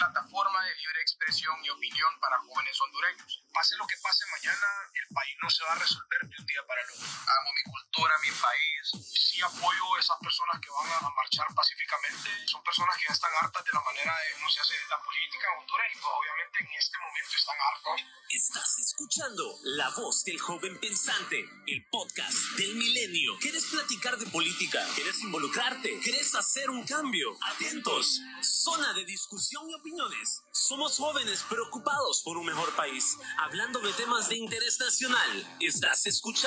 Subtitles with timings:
[0.00, 3.44] plataforma de libre expresión y opinión para jóvenes hondureños.
[3.52, 6.20] Pase lo que pase mañana, el país no se va a resolver
[6.50, 7.06] día para el otro.
[7.06, 8.82] Amo mi cultura, mi país.
[9.06, 12.28] Sí apoyo a esas personas que van a marchar pacíficamente.
[12.46, 15.46] Son personas que ya están hartas de la manera de cómo se hace la política
[15.46, 17.98] en Honduras y pues, obviamente en este momento están hartos.
[18.30, 19.44] Estás escuchando
[19.78, 23.38] La Voz del Joven Pensante, el podcast del milenio.
[23.40, 24.86] ¿Quieres platicar de política?
[24.94, 25.98] ¿Quieres involucrarte?
[26.00, 27.36] ¿Quieres hacer un cambio?
[27.54, 28.20] Atentos.
[28.40, 30.42] Zona de discusión y opiniones.
[30.52, 35.56] Somos jóvenes preocupados por un mejor país, hablando de temas de interés nacional.
[35.60, 36.39] Estás escuchando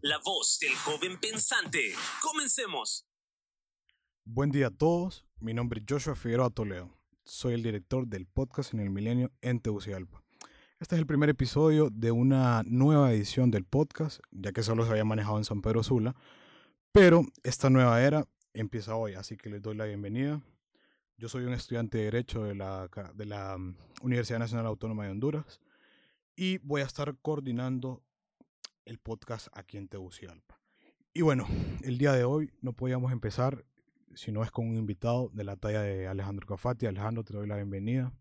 [0.00, 1.92] La Voz del Joven Pensante.
[2.22, 3.06] Comencemos.
[4.24, 5.26] Buen día a todos.
[5.38, 6.96] Mi nombre es Joshua Figueroa Toledo.
[7.24, 10.22] Soy el director del podcast en el Milenio en Tegucigalpa.
[10.80, 14.92] Este es el primer episodio de una nueva edición del podcast, ya que solo se
[14.92, 16.16] había manejado en San Pedro Sula.
[16.90, 20.40] Pero esta nueva era empieza hoy, así que les doy la bienvenida.
[21.18, 25.10] Yo soy un estudiante de Derecho de la, de la mm, Universidad Nacional Autónoma de
[25.10, 25.60] Honduras
[26.34, 28.02] y voy a estar coordinando
[28.84, 30.60] el podcast aquí en Tegucigalpa.
[31.12, 31.46] Y bueno,
[31.82, 33.64] el día de hoy no podíamos empezar
[34.14, 36.86] si no es con un invitado de la talla de Alejandro Cafati.
[36.86, 38.12] Alejandro, te doy la bienvenida.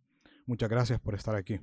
[0.45, 1.59] Muchas gracias por estar aquí.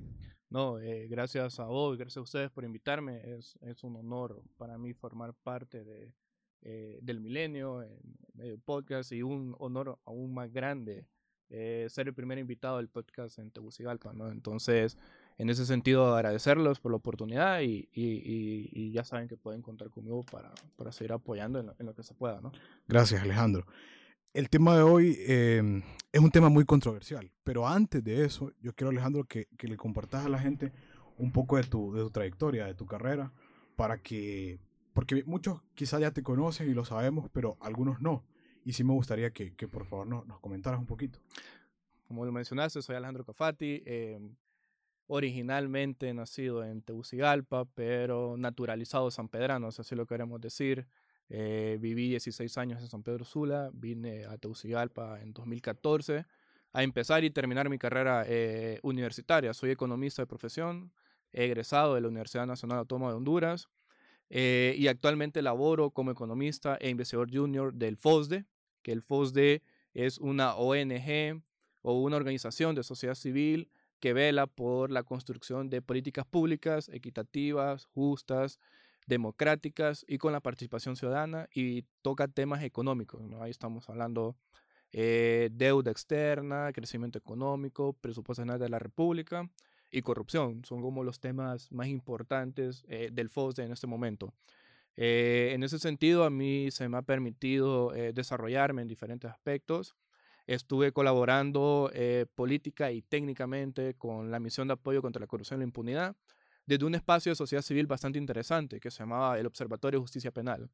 [0.49, 3.21] No, eh, gracias a vos, gracias a ustedes por invitarme.
[3.37, 6.13] Es, es un honor para mí formar parte de,
[6.61, 7.99] eh, del milenio, en
[8.33, 11.07] medio podcast, y un honor aún más grande
[11.53, 14.31] eh, ser el primer invitado del podcast en Tegucigalpa, ¿no?
[14.31, 14.97] Entonces,
[15.41, 19.89] en ese sentido, agradecerlos por la oportunidad y, y, y ya saben que pueden contar
[19.89, 22.51] conmigo para, para seguir apoyando en lo, en lo, que se pueda, ¿no?
[22.87, 23.65] Gracias, Alejandro.
[24.35, 25.81] El tema de hoy eh,
[26.11, 29.77] es un tema muy controversial, pero antes de eso, yo quiero, Alejandro, que, que le
[29.77, 30.71] compartas a la gente
[31.17, 33.33] un poco de tu, de tu trayectoria, de tu carrera,
[33.75, 34.59] para que,
[34.93, 38.23] porque muchos quizás ya te conocen y lo sabemos, pero algunos no.
[38.63, 41.17] Y sí me gustaría que, que por favor no, nos comentaras un poquito.
[42.07, 44.19] Como lo mencionaste, soy Alejandro Cafati, eh,
[45.13, 50.87] originalmente nacido en Tegucigalpa, pero naturalizado sanpedrano, sea, así lo queremos decir.
[51.27, 56.25] Eh, viví 16 años en San Pedro Sula, vine a Tegucigalpa en 2014
[56.71, 59.53] a empezar y terminar mi carrera eh, universitaria.
[59.53, 60.93] Soy economista de profesión,
[61.33, 63.67] egresado de la Universidad Nacional Autónoma de Honduras
[64.29, 68.45] eh, y actualmente laboro como economista e investigador junior del FOSDE,
[68.81, 69.61] que el FOSDE
[69.93, 71.43] es una ONG
[71.81, 73.69] o una organización de sociedad civil
[74.01, 78.59] que vela por la construcción de políticas públicas equitativas, justas,
[79.07, 83.21] democráticas y con la participación ciudadana y toca temas económicos.
[83.21, 83.41] ¿no?
[83.41, 84.35] Ahí estamos hablando
[84.91, 89.49] eh, deuda externa, crecimiento económico, presupuesto general de la República
[89.89, 90.65] y corrupción.
[90.65, 94.33] Son como los temas más importantes eh, del FOSDE en este momento.
[94.97, 99.95] Eh, en ese sentido, a mí se me ha permitido eh, desarrollarme en diferentes aspectos.
[100.51, 105.61] Estuve colaborando eh, política y técnicamente con la misión de apoyo contra la corrupción y
[105.61, 106.17] la impunidad
[106.65, 110.31] desde un espacio de sociedad civil bastante interesante que se llamaba el Observatorio de Justicia
[110.31, 110.69] Penal.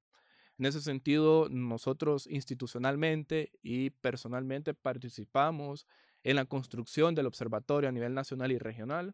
[0.58, 5.86] En ese sentido, nosotros institucionalmente y personalmente participamos
[6.24, 9.14] en la construcción del observatorio a nivel nacional y regional.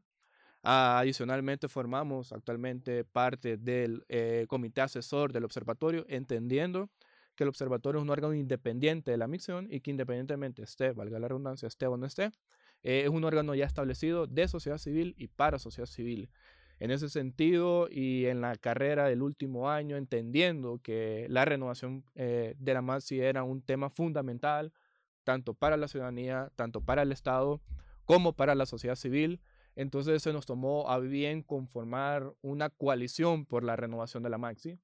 [0.62, 6.90] Adicionalmente, formamos actualmente parte del eh, comité asesor del observatorio, entendiendo
[7.36, 11.20] que el observatorio es un órgano independiente de la misión y que independientemente esté, valga
[11.20, 12.32] la redundancia, esté o no esté,
[12.84, 16.30] eh, es un órgano ya establecido de sociedad civil y para sociedad civil.
[16.80, 22.56] En ese sentido y en la carrera del último año, entendiendo que la renovación eh,
[22.58, 24.74] de la MASI era un tema fundamental,
[25.24, 27.62] tanto para la ciudadanía, tanto para el Estado,
[28.06, 29.40] como para la sociedad civil,
[29.76, 34.78] entonces se nos tomó a bien conformar una coalición por la renovación de la Maxi.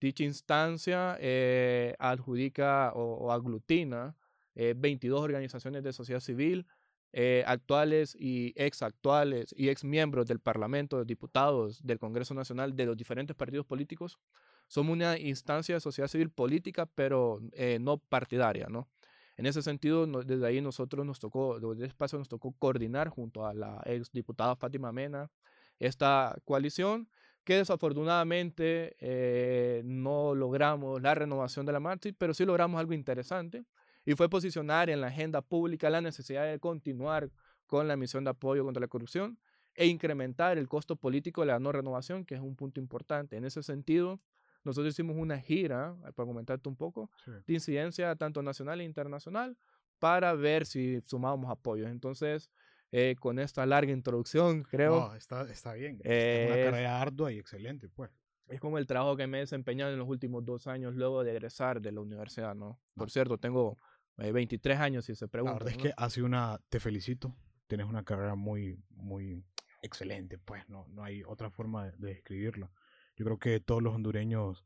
[0.00, 4.16] Dicha instancia eh, adjudica o, o aglutina
[4.54, 6.66] eh, 22 organizaciones de sociedad civil,
[7.12, 12.86] eh, actuales y ex actuales y ex miembros del Parlamento, diputados del Congreso Nacional de
[12.86, 14.18] los diferentes partidos políticos.
[14.66, 18.88] Somos una instancia de sociedad civil política, pero eh, no partidaria, ¿no?
[19.36, 23.08] En ese sentido, no, desde ahí nosotros nos tocó, desde ese espacio nos tocó coordinar
[23.08, 25.30] junto a la ex diputada Fátima Mena
[25.78, 27.08] esta coalición
[27.48, 33.64] que desafortunadamente eh, no logramos la renovación de la marcha, pero sí logramos algo interesante
[34.04, 37.30] y fue posicionar en la agenda pública la necesidad de continuar
[37.66, 39.38] con la misión de apoyo contra la corrupción
[39.74, 43.38] e incrementar el costo político de la no renovación, que es un punto importante.
[43.38, 44.20] En ese sentido,
[44.62, 47.30] nosotros hicimos una gira, eh, para comentarte un poco, sí.
[47.46, 49.56] de incidencia tanto nacional e internacional
[49.98, 51.88] para ver si sumábamos apoyos.
[51.88, 52.50] Entonces,
[52.90, 55.08] eh, con esta larga introducción, creo...
[55.08, 56.00] No, está, está bien.
[56.04, 58.10] Eh, es una carrera ardua y excelente, pues.
[58.46, 61.32] Es como el trabajo que me he desempeñado en los últimos dos años luego de
[61.32, 62.80] egresar de la universidad, ¿no?
[62.94, 63.76] Por cierto, tengo
[64.16, 65.58] eh, 23 años, si se pregunta.
[65.58, 65.84] La verdad ¿no?
[65.84, 66.58] es que hace una...
[66.70, 67.36] Te felicito
[67.68, 69.44] tienes una carrera muy, muy
[69.82, 72.72] excelente, pues no, no hay otra forma de, de describirla.
[73.14, 74.64] Yo creo que todos los hondureños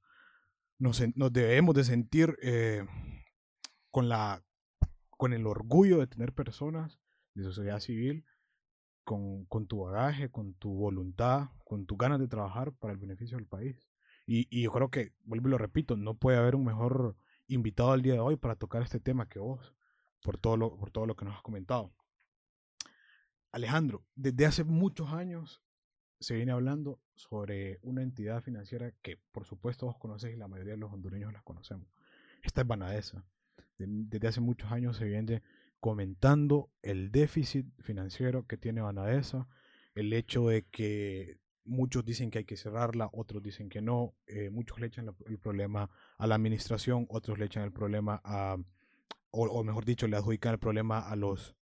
[0.78, 2.86] nos, nos debemos de sentir eh,
[3.90, 4.42] con, la,
[5.10, 6.98] con el orgullo de tener personas
[7.34, 8.24] de sociedad civil
[9.04, 13.36] con, con tu bagaje, con tu voluntad, con tus ganas de trabajar para el beneficio
[13.36, 13.88] del país.
[14.26, 17.16] Y, y yo creo que, vuelvo y lo repito, no puede haber un mejor
[17.48, 19.74] invitado al día de hoy para tocar este tema que vos,
[20.22, 21.92] por todo lo, por todo lo que nos has comentado.
[23.50, 25.62] Alejandro, desde hace muchos años
[26.20, 30.74] se viene hablando sobre una entidad financiera que por supuesto vos conoces y la mayoría
[30.74, 31.88] de los hondureños las conocemos.
[32.42, 33.24] Esta es Banadesa.
[33.76, 35.42] De- Desde hace muchos años se viene
[35.82, 39.48] comentando el déficit financiero que tiene Banadesa,
[39.96, 44.48] el hecho de que muchos dicen que hay que cerrarla, otros dicen que no, eh,
[44.50, 48.58] muchos le echan el problema a la administración, otros le echan el problema a,
[49.32, 51.56] o, o mejor dicho, le adjudican el problema a los,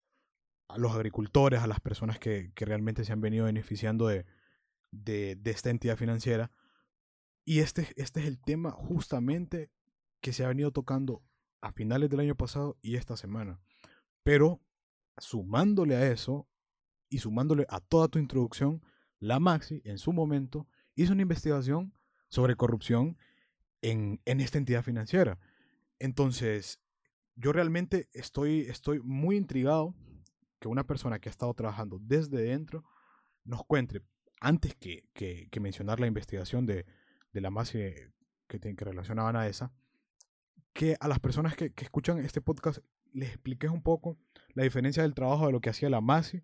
[0.68, 4.26] a los agricultores, a las personas que, que realmente se han venido beneficiando de,
[4.92, 6.52] de, de esta entidad financiera.
[7.46, 9.72] Y este, este es el tema justamente
[10.20, 11.24] que se ha venido tocando
[11.62, 13.62] a finales del año pasado y esta semana.
[14.24, 14.62] Pero
[15.18, 16.48] sumándole a eso
[17.10, 18.82] y sumándole a toda tu introducción,
[19.20, 21.94] la Maxi en su momento hizo una investigación
[22.30, 23.18] sobre corrupción
[23.82, 25.40] en, en esta entidad financiera.
[26.00, 26.80] Entonces,
[27.36, 29.96] yo realmente estoy, estoy muy intrigado
[30.60, 32.84] que una persona que ha estado trabajando desde dentro
[33.44, 34.02] nos cuente,
[34.42, 36.86] antes que, que, que mencionar la investigación de,
[37.32, 37.80] de la Maxi
[38.48, 39.74] que, tiene, que relacionaban a esa,
[40.74, 42.80] que a las personas que, que escuchan este podcast
[43.14, 44.18] les expliques un poco
[44.54, 46.44] la diferencia del trabajo de lo que hacía la MASI,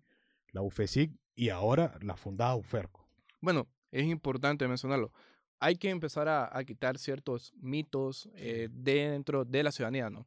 [0.52, 3.06] la UFESIC y ahora la fundada UFERCO.
[3.40, 5.12] Bueno, es importante mencionarlo.
[5.58, 10.26] Hay que empezar a, a quitar ciertos mitos eh, dentro de la ciudadanía, ¿no?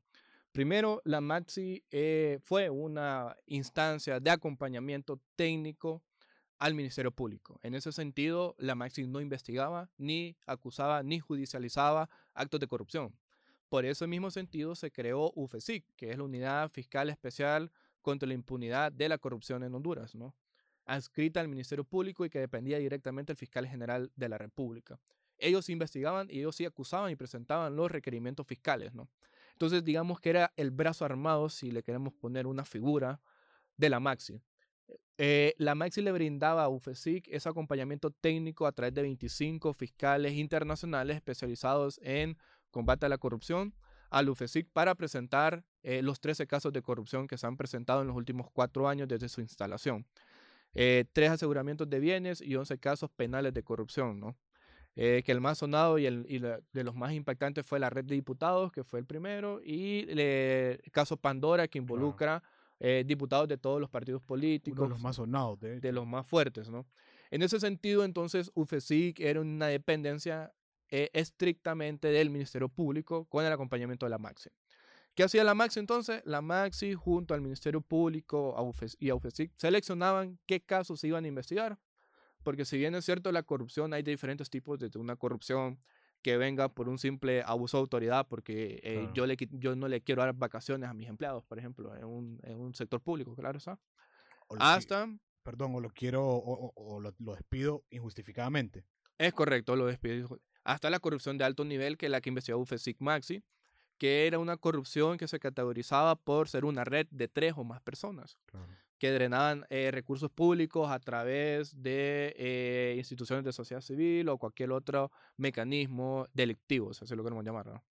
[0.51, 6.03] Primero, la Maxi eh, fue una instancia de acompañamiento técnico
[6.57, 7.59] al Ministerio Público.
[7.62, 13.15] En ese sentido, la Maxi no investigaba, ni acusaba, ni judicializaba actos de corrupción.
[13.69, 17.71] Por ese mismo sentido se creó UFESIC, que es la Unidad Fiscal Especial
[18.01, 20.36] contra la Impunidad de la Corrupción en Honduras, ¿no?
[20.89, 25.00] adscrita al Ministerio Público y que dependía directamente del fiscal general de la República.
[25.38, 29.07] Ellos investigaban y ellos sí acusaban y presentaban los requerimientos fiscales, ¿no?
[29.54, 33.21] Entonces, digamos que era el brazo armado, si le queremos poner una figura,
[33.77, 34.42] de la Maxi.
[35.18, 40.33] Eh, la Maxi le brindaba a UFESIC ese acompañamiento técnico a través de 25 fiscales
[40.33, 42.38] internacionales especializados en
[42.71, 43.74] combate a la corrupción
[44.10, 48.07] al UFESIC para presentar eh, los 13 casos de corrupción que se han presentado en
[48.07, 50.06] los últimos cuatro años desde su instalación.
[50.74, 54.36] Eh, tres aseguramientos de bienes y 11 casos penales de corrupción, ¿no?
[54.95, 57.89] Eh, que el más sonado y, el, y la, de los más impactantes fue la
[57.89, 62.44] red de diputados, que fue el primero, y el caso Pandora, que involucra
[62.80, 63.04] claro.
[63.06, 64.80] diputados de todos los partidos políticos.
[64.80, 66.86] Uno de los más sonados, de, de los más fuertes, ¿no?
[67.31, 70.51] En ese sentido, entonces, UFESIC era una dependencia
[70.91, 74.50] eh, estrictamente del Ministerio Público con el acompañamiento de la Maxi.
[75.15, 76.21] ¿Qué hacía la Maxi entonces?
[76.25, 78.56] La Maxi junto al Ministerio Público
[79.00, 81.77] y a UFESIC seleccionaban qué casos se iban a investigar.
[82.44, 85.77] Porque si bien es cierto la corrupción, hay diferentes tipos de una corrupción
[86.21, 89.13] que venga por un simple abuso de autoridad, porque eh, Claro.
[89.13, 92.39] yo, le, yo no le quiero dar vacaciones a mis empleados, por ejemplo, en un,
[92.44, 93.77] en un sector público, claro está.
[94.57, 95.07] Hasta,
[95.44, 96.37] perdón, o lo quiero o,
[96.68, 98.85] o- o lo, lo despido injustificadamente.
[99.18, 100.40] es correcto, lo despido.
[100.69, 103.42] Hasta la corrupción de alto nivel, que es la que investigó UFESIC Maxi,
[103.97, 107.81] que era una corrupción que se categorizaba por ser una red de tres o más
[107.81, 108.38] personas.
[108.99, 114.71] que drenaban eh, recursos públicos a través de eh, instituciones de sociedad civil o cualquier
[114.71, 117.66] otro mecanismo delictivo, si así lo queremos llamar.
[117.66, 117.83] ¿no?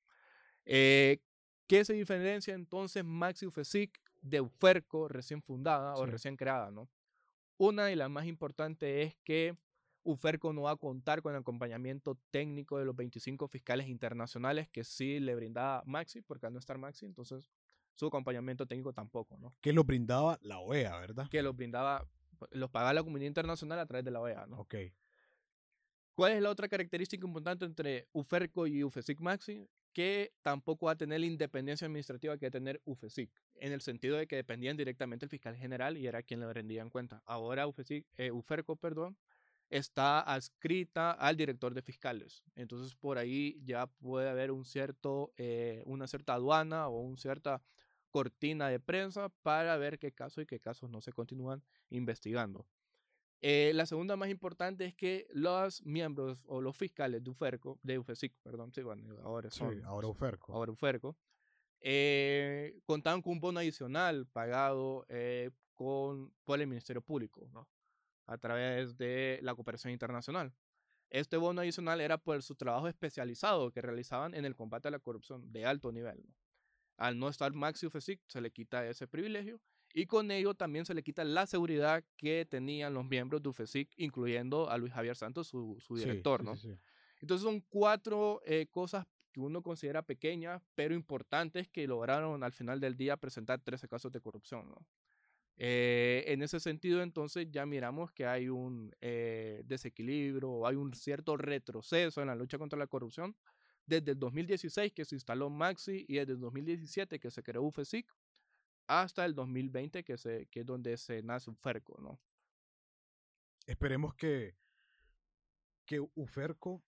[0.64, 1.18] Eh,
[1.66, 6.70] ¿Qué se diferencia entonces Maxi UFESIC de UFERCO recién fundada o recién creada?
[6.70, 6.88] ¿no?
[7.56, 9.56] Una y la más importante es que
[10.04, 14.84] UFERCO no va a contar con el acompañamiento técnico de los 25 fiscales internacionales que
[14.84, 17.50] sí le brindaba Maxi, porque al no estar Maxi, entonces
[17.94, 19.54] su acompañamiento técnico tampoco, ¿no?
[19.60, 21.28] Que lo brindaba la OEA, ¿verdad?
[21.28, 22.06] que los brindaba,
[22.50, 24.58] los pagaba la comunidad internacional a través de la OEA, ¿no?
[24.60, 24.76] Ok.
[26.14, 29.68] ¿Cuál es la otra característica importante entre UFERCO y UFESIC Maxi?
[29.92, 33.80] Que tampoco va a tener la independencia administrativa que va a tener UFESIC, en el
[33.80, 37.22] sentido de que dependían directamente del fiscal general y era quien le rendía en cuenta.
[37.24, 39.16] Ahora UFESIC, eh, UFERCO, perdón,
[39.70, 42.44] está adscrita al director de fiscales.
[42.56, 47.62] Entonces por ahí ya puede haber un cierto, eh, una cierta aduana o una cierta
[48.10, 52.66] cortina de prensa para ver qué casos y qué casos no se continúan investigando.
[53.40, 57.98] Eh, la segunda más importante es que los miembros o los fiscales de UFERCO, de
[57.98, 60.52] UFESIC, perdón, sí, bueno, ahora Sí, son, ahora UFERCO.
[60.54, 61.16] ahora UFERCO,
[61.80, 67.68] eh, contaban con un bono adicional pagado eh, con, por el Ministerio Público, ¿no?
[68.28, 70.54] A través de la cooperación internacional.
[71.10, 74.98] Este bono adicional era por su trabajo especializado que realizaban en el combate a la
[74.98, 76.22] corrupción de alto nivel.
[76.22, 76.34] ¿no?
[76.98, 79.60] Al no estar Maxi Ufesic, se le quita ese privilegio
[79.94, 83.90] y con ello también se le quita la seguridad que tenían los miembros de UFESIC,
[83.96, 86.44] incluyendo a Luis Javier Santos, su, su director.
[86.44, 86.54] ¿no?
[87.20, 92.80] Entonces son cuatro eh, cosas que uno considera pequeñas, pero importantes, que lograron al final
[92.80, 94.68] del día presentar 13 casos de corrupción.
[94.68, 94.76] ¿no?
[95.60, 101.36] Eh, en ese sentido, entonces ya miramos que hay un eh, desequilibrio, hay un cierto
[101.36, 103.36] retroceso en la lucha contra la corrupción
[103.84, 108.06] desde el 2016 que se instaló Maxi y desde el 2017 que se creó UFESIC
[108.86, 112.20] hasta el 2020 que, se, es donde se nace UFERCO, ¿no?
[113.66, 114.54] Esperemos que,
[115.84, 116.84] que UFERCO,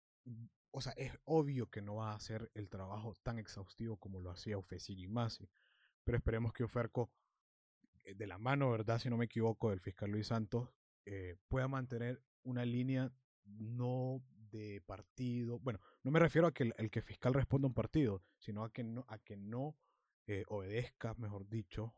[0.73, 4.31] o sea, es obvio que no va a hacer el trabajo tan exhaustivo como lo
[4.31, 5.49] hacía UFESIC y MASI,
[6.03, 7.13] pero esperemos que UFERCO
[8.15, 8.99] de la mano, ¿verdad?
[8.99, 10.71] Si no me equivoco, del fiscal Luis Santos,
[11.05, 13.13] eh, pueda mantener una línea
[13.45, 15.59] no de partido.
[15.61, 18.73] Bueno, no me refiero a que el, que fiscal responda a un partido, sino a
[18.73, 19.77] que no, a que no
[20.27, 21.95] eh, obedezca, mejor dicho,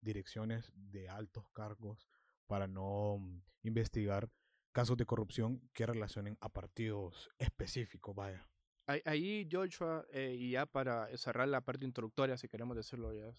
[0.00, 2.08] direcciones de altos cargos
[2.46, 4.30] para no mm, investigar
[4.72, 8.46] casos de corrupción que relacionen a partidos específicos, vaya.
[8.86, 13.34] Ahí, Joshua, y ya para cerrar la parte introductoria, si queremos decirlo ya,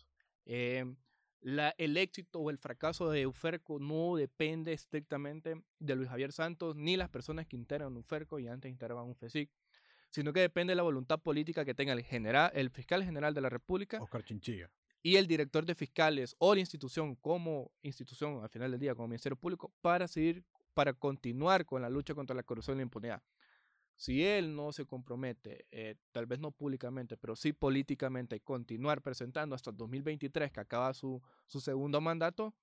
[1.41, 6.75] la, el éxito o el fracaso de UFERCO no depende estrictamente de Luis Javier Santos
[6.75, 9.49] ni las personas que integran UFERCO y antes integraban UFESIC,
[10.09, 13.41] sino que depende de la voluntad política que tenga el, general, el fiscal general de
[13.41, 14.01] la República.
[14.01, 14.69] Oscar Chinchilla.
[15.03, 19.07] Y el director de fiscales o la institución como institución al final del día, como
[19.07, 23.23] Ministerio Público, para seguir, para continuar con la lucha contra la corrupción y la impunidad
[23.97, 29.55] si él no se compromete, eh, tal vez no públicamente, pero sí políticamente, continuar presentando
[29.55, 32.53] hasta el 2023, que acaba su, su segundo mandato,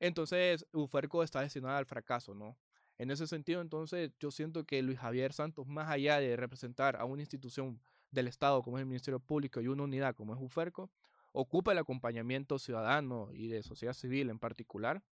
[0.00, 2.58] entonces UFERCO está destinado al fracaso, ¿no?
[2.98, 7.06] En ese sentido, entonces, yo siento que Luis Javier Santos, más allá de representar a
[7.06, 7.80] una institución
[8.10, 10.90] del Estado como es el Ministerio Público y una unidad como es UFERCO,
[11.32, 15.02] ocupa el acompañamiento ciudadano y de sociedad civil en particular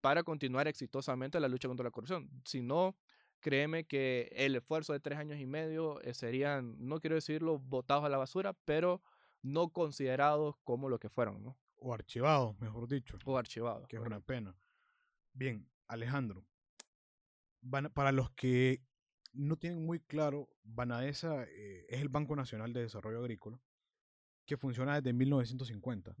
[0.00, 2.28] para continuar exitosamente la lucha contra la corrupción.
[2.44, 2.96] Si no,
[3.40, 8.04] créeme que el esfuerzo de tres años y medio eh, serían, no quiero decirlo, botados
[8.04, 9.02] a la basura, pero
[9.42, 11.58] no considerados como lo que fueron, ¿no?
[11.76, 13.18] O archivados, mejor dicho.
[13.24, 13.88] O archivados.
[13.88, 14.54] Que es una pena.
[15.32, 16.44] Bien, Alejandro,
[17.94, 18.82] para los que
[19.32, 23.60] no tienen muy claro, Banadesa eh, es el Banco Nacional de Desarrollo Agrícola,
[24.44, 26.16] que funciona desde 1950.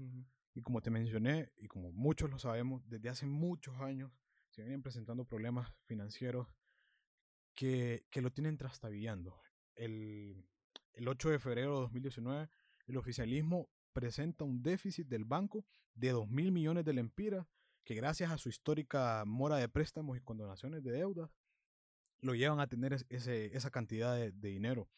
[0.54, 4.10] Y como te mencioné, y como muchos lo sabemos, desde hace muchos años
[4.50, 6.48] se vienen presentando problemas financieros
[7.54, 9.40] que, lo tienen trastabillando.
[9.74, 10.46] El,
[11.06, 12.48] 8 de febrero de 2019,
[12.86, 15.64] el oficialismo presenta un déficit del banco
[15.94, 17.46] de 2 mil millones de lempiras,
[17.84, 21.30] que gracias a su histórica mora de préstamos y condonaciones de deudas,
[22.20, 24.88] lo llevan a tener ese, esa cantidad de, dinero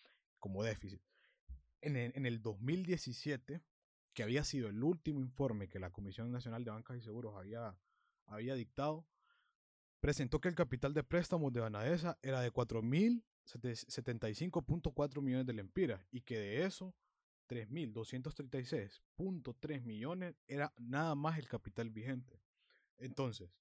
[0.40, 1.00] como déficit.
[1.80, 3.62] En el, en el 2017,
[4.12, 7.76] que había sido el último informe que la Comisión Nacional de Bancas y Seguros había,
[8.26, 9.06] había dictado,
[10.02, 16.22] presentó que el capital de préstamos de Banadesa era de 4.075.4 millones de lempiras y
[16.22, 16.96] que de eso
[17.48, 22.42] 3.236.3 millones era nada más el capital vigente.
[22.98, 23.52] Entonces,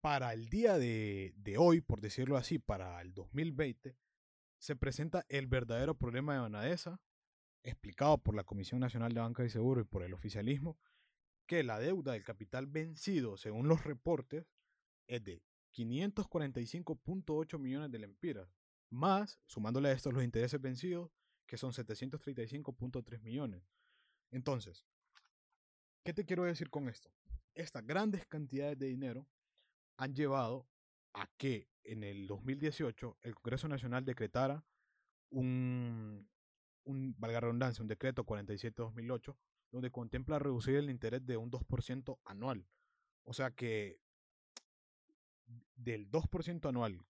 [0.00, 3.96] para el día de, de, hoy, por decirlo así, para el 2020,
[4.58, 7.00] se presenta el verdadero problema de Banadesa,
[7.64, 10.78] explicado por la Comisión Nacional de Banca y Seguro y por el oficialismo,
[11.44, 14.46] que la deuda del capital vencido, según los reportes,
[15.06, 15.42] es de
[15.74, 18.48] 545.8 millones de lempiras,
[18.90, 21.10] más, sumándole a estos los intereses vencidos,
[21.46, 23.62] que son 735.3 millones.
[24.30, 24.86] Entonces,
[26.04, 27.10] ¿qué te quiero decir con esto?
[27.54, 29.28] Estas grandes cantidades de dinero
[29.96, 30.68] han llevado
[31.12, 34.64] a que en el 2018 el Congreso Nacional decretara
[35.30, 36.28] un,
[36.84, 39.36] un valga redundancia, un decreto 47-2008,
[39.72, 42.66] donde contempla reducir el interés de un 2% anual.
[43.24, 44.00] O sea que
[45.76, 47.06] del 2% anual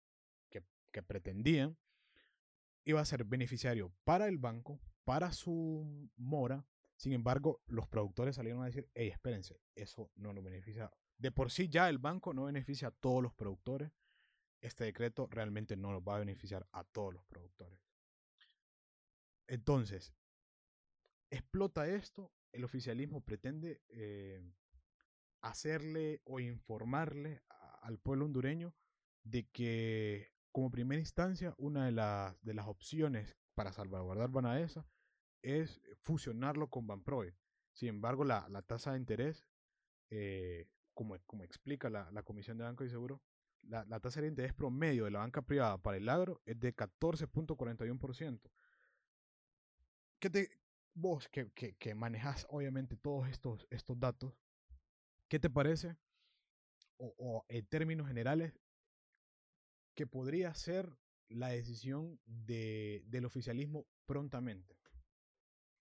[0.51, 0.63] que,
[0.93, 1.77] que, pretendían,
[2.85, 6.67] iba a ser beneficiario para el banco, para su mora.
[6.97, 10.91] Sin embargo, los productores salieron a decir, hey, espérense, eso no nos beneficia.
[11.17, 13.91] De por sí ya el banco no beneficia a todos los productores.
[14.61, 17.81] Este decreto realmente no nos va a beneficiar a todos los productores.
[19.47, 20.15] Entonces,
[21.31, 24.43] explota esto, el oficialismo pretende eh,
[25.41, 27.43] hacerle o informarle
[27.81, 28.75] al pueblo hondureño
[29.25, 34.87] de que como primera instancia una de las, de las opciones para salvaguardar Banaesa
[35.43, 37.35] es fusionarlo con Banproe.
[37.73, 39.47] Sin embargo, la, tasa de interés
[40.11, 43.23] eh, como, como explica la, la Comisión de Banco y Seguro,
[43.63, 46.75] la, la tasa de interés promedio de la banca privada para el agro es de
[46.75, 48.41] 14.41%.
[50.19, 50.51] ¿Qué te,
[50.95, 54.35] vos que, que, que manejas obviamente todos estos, estos datos,
[55.29, 55.97] ¿qué te parece?
[57.03, 58.53] O, en términos generales,
[59.95, 64.77] que podría ser la decisión de, del oficialismo prontamente.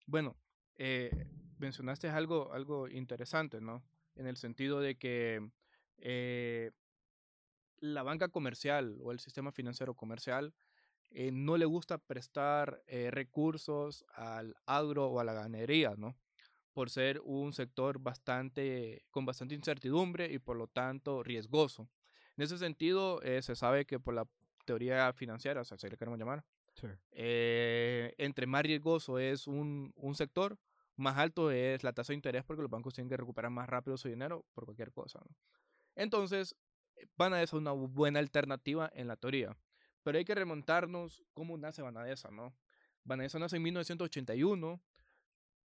[0.07, 0.37] Bueno,
[0.77, 1.27] eh,
[1.59, 3.85] mencionaste algo, algo interesante, ¿no?
[4.15, 5.51] En el sentido de que
[5.99, 6.71] eh,
[7.79, 10.55] la banca comercial o el sistema financiero comercial
[11.11, 16.17] eh, no le gusta prestar recursos al agro o a la ganadería, ¿no?
[16.73, 21.89] Por ser un sector bastante, con bastante incertidumbre y por lo tanto riesgoso.
[22.37, 24.27] En ese sentido, eh, se sabe que por la
[24.65, 26.87] teoría financiera, o sea, si le queremos llamar, Sí.
[27.11, 30.59] eh, entre más riesgoso es un, un sector,
[30.97, 33.97] más alto es la tasa de interés porque los bancos tienen que recuperar más rápido
[33.97, 35.21] su dinero por cualquier cosa.
[35.23, 35.37] ¿no?
[35.95, 36.57] Entonces,
[36.97, 39.57] eh, Banadesa es una bu- buena alternativa en la teoría.
[40.03, 42.55] Pero hay que remontarnos cómo nace Banadesa, ¿no?
[43.05, 44.81] Banadesa nace en 1981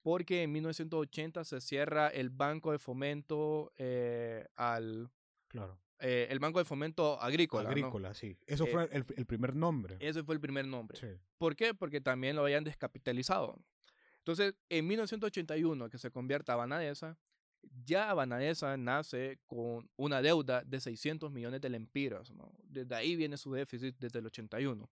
[0.02, 5.10] porque en 1980 se cierra el Banco de Fomento eh, al...
[5.48, 5.78] Claro.
[6.00, 7.64] eh, el Banco de Fomento Agrícola.
[7.64, 7.70] ¿no?
[7.70, 8.36] Agrícola, sí.
[8.46, 9.96] Eso Eh, fue el, el primer nombre.
[10.00, 10.98] Ese fue el primer nombre.
[10.98, 11.08] Sí.
[11.38, 11.74] ¿Por qué?
[11.74, 13.58] Porque también lo habían descapitalizado.
[14.18, 17.16] Entonces, en 1981, que se convierte a Banadesa,
[17.84, 22.30] ya Banadesa nace con una deuda de 600 millones de lempiras.
[22.30, 22.52] ¿no?
[22.62, 24.88] Desde ahí viene su déficit desde el 81.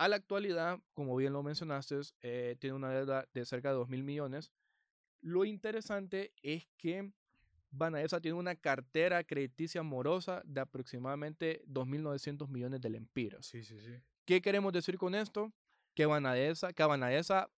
[0.00, 3.88] A la actualidad, como bien lo mencionaste, eh, tiene una deuda de cerca de 2
[3.90, 4.50] mil millones.
[5.20, 7.12] Lo interesante es que
[7.70, 13.44] Banadesa tiene una cartera crediticia morosa de aproximadamente 2.900 millones de lempiras.
[13.44, 13.92] Sí, sí, sí.
[14.24, 15.52] ¿Qué queremos decir con esto?
[15.94, 17.50] Que Banadesa, que a Banadesa,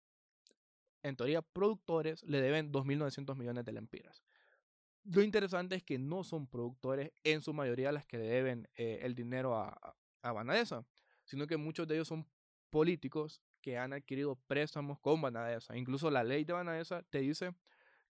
[1.03, 4.24] en teoría, productores le deben 2.900 millones de lempiras.
[5.03, 9.00] Lo interesante es que no son productores en su mayoría las que le deben eh,
[9.03, 10.84] el dinero a, a- a Banadesa,
[11.25, 12.27] sino que muchos de ellos son
[12.69, 15.77] políticos que han adquirido préstamos con Banadesa.
[15.77, 17.53] Incluso la ley de Banadesa te dice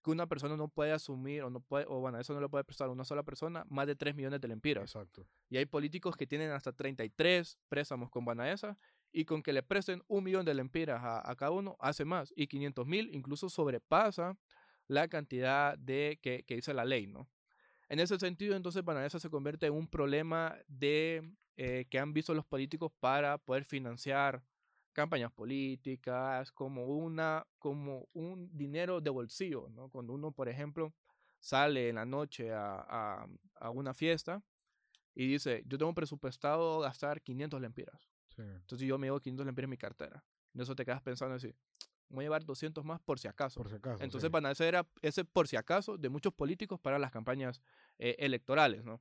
[0.02, 2.88] que una persona no puede asumir o no puede o Banadesa no le puede prestar
[2.88, 4.84] a una sola persona más de 3 millones de lempiras.
[4.84, 5.26] Exacto.
[5.48, 8.76] Y hay políticos que tienen hasta 33 préstamos con Banaesa
[9.12, 12.32] y con que le presten un millón de lempiras a, a cada uno, hace más.
[12.34, 14.36] Y 500 mil incluso sobrepasa
[14.88, 17.28] la cantidad de que, que dice la ley, ¿no?
[17.88, 22.34] En ese sentido, entonces, Banaesa se convierte en un problema de, eh, que han visto
[22.34, 24.42] los políticos para poder financiar
[24.92, 29.88] campañas políticas, como, una, como un dinero de bolsillo, ¿no?
[29.88, 30.92] Cuando uno, por ejemplo,
[31.40, 34.42] sale en la noche a, a- a una fiesta,
[35.14, 38.08] y dice, yo tengo presupuestado gastar 500 lempiras.
[38.34, 38.42] Sí.
[38.42, 40.24] Entonces yo me llevo 500 lempiras en mi cartera.
[40.54, 41.54] En eso te quedas pensando así,
[42.08, 43.60] voy a llevar 200 más por si acaso.
[43.60, 44.02] Por si acaso.
[44.04, 44.32] Entonces sí.
[44.32, 47.62] van a ser ese por si acaso de muchos políticos para las campañas
[47.98, 49.00] eh, electorales, ¿no?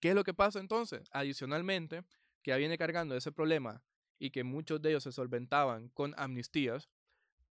[0.00, 1.08] ¿Qué es lo que pasa entonces?
[1.12, 2.04] Adicionalmente,
[2.42, 3.82] que ya viene cargando ese problema
[4.18, 6.88] y que muchos de ellos se solventaban con amnistías,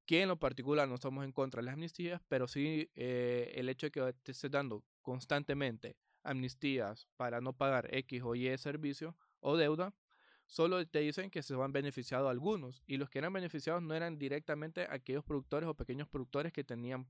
[0.06, 3.68] que en lo particular no estamos en contra de las amnistías, pero sí eh, el
[3.68, 9.16] hecho de que te estés dando constantemente amnistías para no pagar X o Y servicio
[9.40, 9.94] o deuda,
[10.46, 14.18] solo te dicen que se van beneficiado algunos y los que eran beneficiados no eran
[14.18, 17.08] directamente aquellos productores o pequeños productores que tenían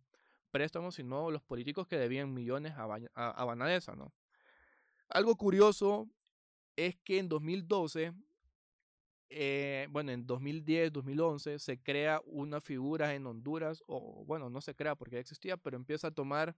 [0.51, 4.12] préstamos, sino los políticos que debían millones a, a, ¿no?
[5.12, 6.09] Algo curioso
[6.75, 8.14] es que en 2012,
[9.29, 14.75] eh, bueno, en 2010, 2011, se crea una figura en Honduras, o bueno, no se
[14.75, 16.57] crea porque ya existía, pero empieza a tomar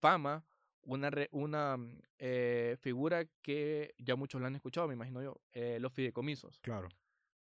[0.00, 0.44] fama
[0.82, 5.78] una, una mm, eh, figura que ya muchos la han escuchado, me imagino yo, eh,
[5.80, 6.88] los fideicomisos, Claro.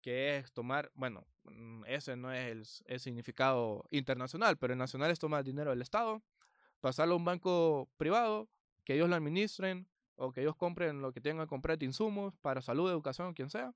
[0.01, 5.13] que es tomar, bueno, mm, ese no es el, el significado internacional, pero el nacional
[5.13, 6.21] es tomar dinero del Estado,
[6.81, 8.49] pasarlo a un banco privado,
[8.85, 9.87] que ellos lo administren
[10.23, 13.51] o que ellos compren lo que tengan que comprar de insumos para salud, educación, quien
[13.51, 13.75] sea,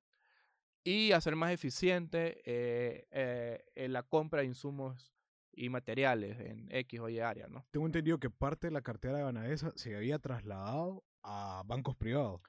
[0.84, 5.12] y hacer más eficiente eh, eh, en la compra de insumos
[5.52, 7.66] y materiales en X o Y área, ¿no?
[7.70, 12.42] Tengo entendido que parte de la cartera de Banadesa se había trasladado a bancos privados.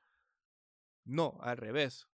[1.04, 2.08] No, al revés.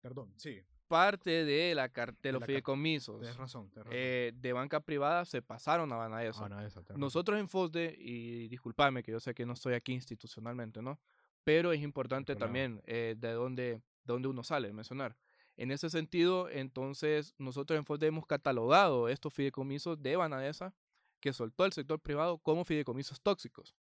[0.00, 0.62] Perdón, sí.
[0.88, 3.70] Parte de, la de los la fideicomisos razón.
[3.74, 3.90] Razón.
[3.90, 6.48] eh, de banca privada se pasaron a Banadesa.
[6.96, 11.00] Nosotros en FOSDE, y disculpame que yo sé que no estoy aquí institucionalmente, ¿no?
[11.42, 15.16] Pero es importante también eh, de dónde, de dónde uno sale, mencionar.
[15.56, 20.74] En ese sentido, entonces, nosotros en FOSDE hemos catalogado estos fideicomisos de Banadesa
[21.20, 23.74] que soltó el sector privado como fideicomisos tóxicos.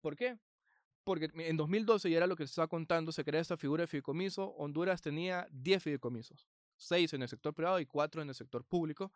[0.00, 0.36] ¿Por qué?
[1.04, 3.86] Porque en 2012, y era lo que se estaba contando, se crea esta figura de
[3.86, 4.48] fideicomiso.
[4.56, 9.12] Honduras tenía 10 fideicomisos, 6 en el sector privado y 4 en el sector público,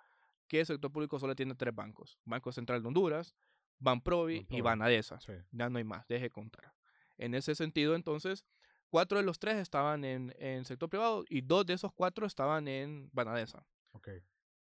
[0.46, 2.18] que el sector público solo tiene tres bancos.
[2.24, 3.34] Banco Central de Honduras,
[3.78, 4.60] Banprovi y.
[4.60, 5.20] Banadesa.
[5.20, 5.32] Sí.
[5.50, 6.74] Ya no hay más, deje contar.
[7.16, 8.44] En ese sentido, entonces,
[8.90, 12.68] cuatro de los tres estaban en, en sector privado y dos de esos cuatro estaban
[12.68, 13.66] en Banadesa.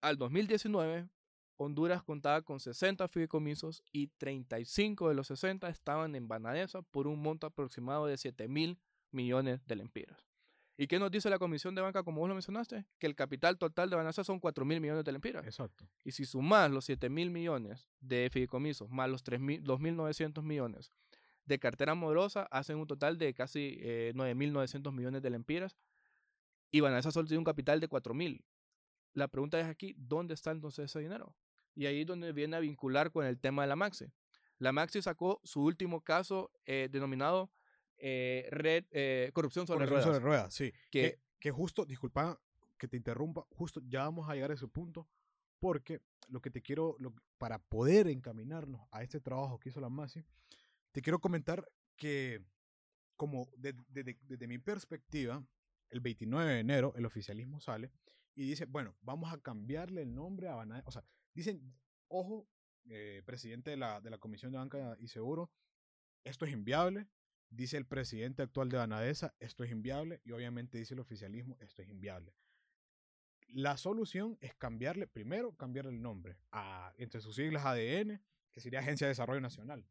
[0.00, 1.08] Al 2019,
[1.56, 7.20] Honduras contaba con 60 fideicomisos y 35 de los 60 estaban en Banadesa por un
[7.20, 8.78] monto aproximado de 7 mil
[9.10, 10.26] millones de lempiras.
[10.76, 12.84] ¿Y qué nos dice la Comisión de Banca, como vos lo mencionaste?
[12.98, 15.44] Que el capital total de Banadesa son 4 mil millones de lempiras.
[15.46, 15.88] Exacto.
[16.02, 20.92] Y si sumás los 7 mil millones de fideicomisos más los 3.000 2.900 millones
[21.44, 25.76] de cartera morosa, hacen un total de casi eh, 9.900 millones de lempiras.
[26.72, 28.42] Y Banadesa solo tiene un capital de 4.000.
[29.12, 31.36] La pregunta es aquí, ¿dónde está entonces ese dinero?
[31.74, 34.06] Y ahí es donde viene a vincular con el tema de la Maxi.
[34.58, 37.50] La Maxi sacó su último caso eh, denominado
[37.98, 40.16] eh, red, eh, corrupción sobre Corrección ruedas.
[40.22, 40.72] sobre ruedas, sí.
[40.90, 42.40] que- Que, que justo, disculpa
[42.78, 45.08] que te interrumpa, justo ya vamos a llegar a ese punto,
[45.60, 49.88] porque lo que te quiero, lo- para poder encaminarnos a este trabajo que hizo la
[49.88, 50.24] MASI,
[50.92, 52.42] te quiero comentar que,
[53.16, 55.44] como de- de- de- desde mi perspectiva,
[55.90, 57.90] el 29 de enero el oficialismo sale
[58.34, 60.88] y dice, bueno, vamos a cambiarle el nombre a Banadesa.
[60.88, 61.04] O sea,
[61.34, 61.74] dicen,
[62.08, 62.48] ojo,
[62.88, 65.50] eh, presidente de la, de la Comisión de Banca y Seguro,
[66.24, 67.06] esto es inviable.
[67.50, 70.20] Dice el presidente actual de Banadesa, esto es inviable.
[70.24, 72.34] Y obviamente dice el oficialismo, esto es inviable.
[73.48, 78.20] La solución es cambiarle, primero, cambiarle el nombre a, entre sus siglas ADN,
[78.50, 79.86] que sería Agencia de Desarrollo Nacional.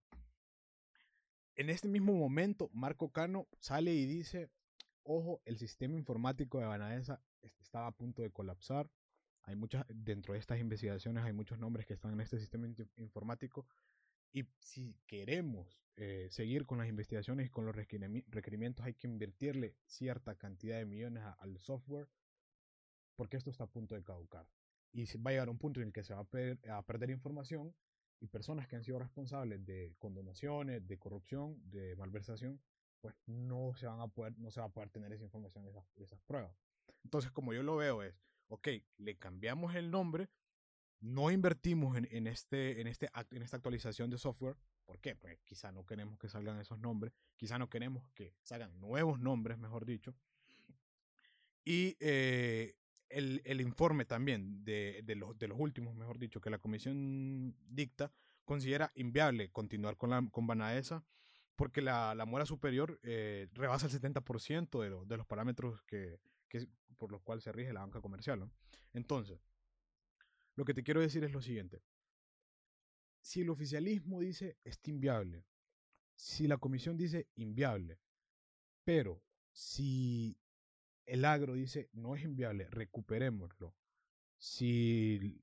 [1.56, 4.50] En este mismo momento, Marco Cano sale y dice,
[5.04, 8.90] ojo, el sistema informático de Banadesa est- estaba a punto de colapsar.
[9.44, 13.68] Hay muchas, dentro de estas investigaciones hay muchos nombres que están en este sistema informático.
[14.32, 19.08] Y si queremos eh, seguir con las investigaciones y con los requerimi- requerimientos, hay que
[19.08, 22.10] invertirle cierta cantidad de millones al software,
[23.16, 24.48] porque esto está a punto de caducar.
[24.92, 27.76] Y va a llegar un punto en el que se va a perder información
[28.20, 32.62] y personas que han sido responsables de condonaciones, de corrupción, de malversación,
[33.02, 35.86] pues no se van a poder, no se va a poder tener esa información, esas,
[35.98, 36.56] esas pruebas.
[37.04, 38.16] Entonces, como yo lo veo es,
[38.48, 40.30] ok, le cambiamos el nombre,
[41.00, 44.56] no invertimos en, en este, en, este, en esta actualización de software.
[44.86, 45.16] ¿Por qué?
[45.16, 49.58] Pues quizá no queremos que salgan esos nombres, quizá no queremos que salgan nuevos nombres,
[49.58, 50.14] mejor dicho.
[51.66, 52.76] Y eh,
[53.10, 57.56] el, el informe también de, de los, de los últimos, mejor dicho, que la comisión
[57.68, 58.12] dicta,
[58.46, 61.06] considera inviable continuar con, la, con Banaesa
[61.56, 66.20] porque la, la mora superior eh, rebasa el 70% de, lo- de los parámetros que,
[66.54, 68.40] que, por los cuales se rige la banca comercial.
[68.40, 68.52] ¿no?
[68.94, 69.40] Entonces,
[70.56, 71.82] lo que te quiero decir es lo siguiente.
[73.22, 75.46] Si el oficialismo dice es inviable,
[76.16, 78.00] si la comisión dice inviable,
[78.84, 80.38] pero si
[81.06, 83.74] el agro dice no es inviable, recuperémoslo.
[84.38, 85.42] Si,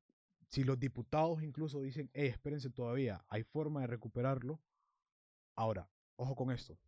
[0.49, 4.61] si los diputados incluso dicen, hey, espérense todavía, hay forma de recuperarlo.
[5.57, 6.79] Ahora, ojo con esto.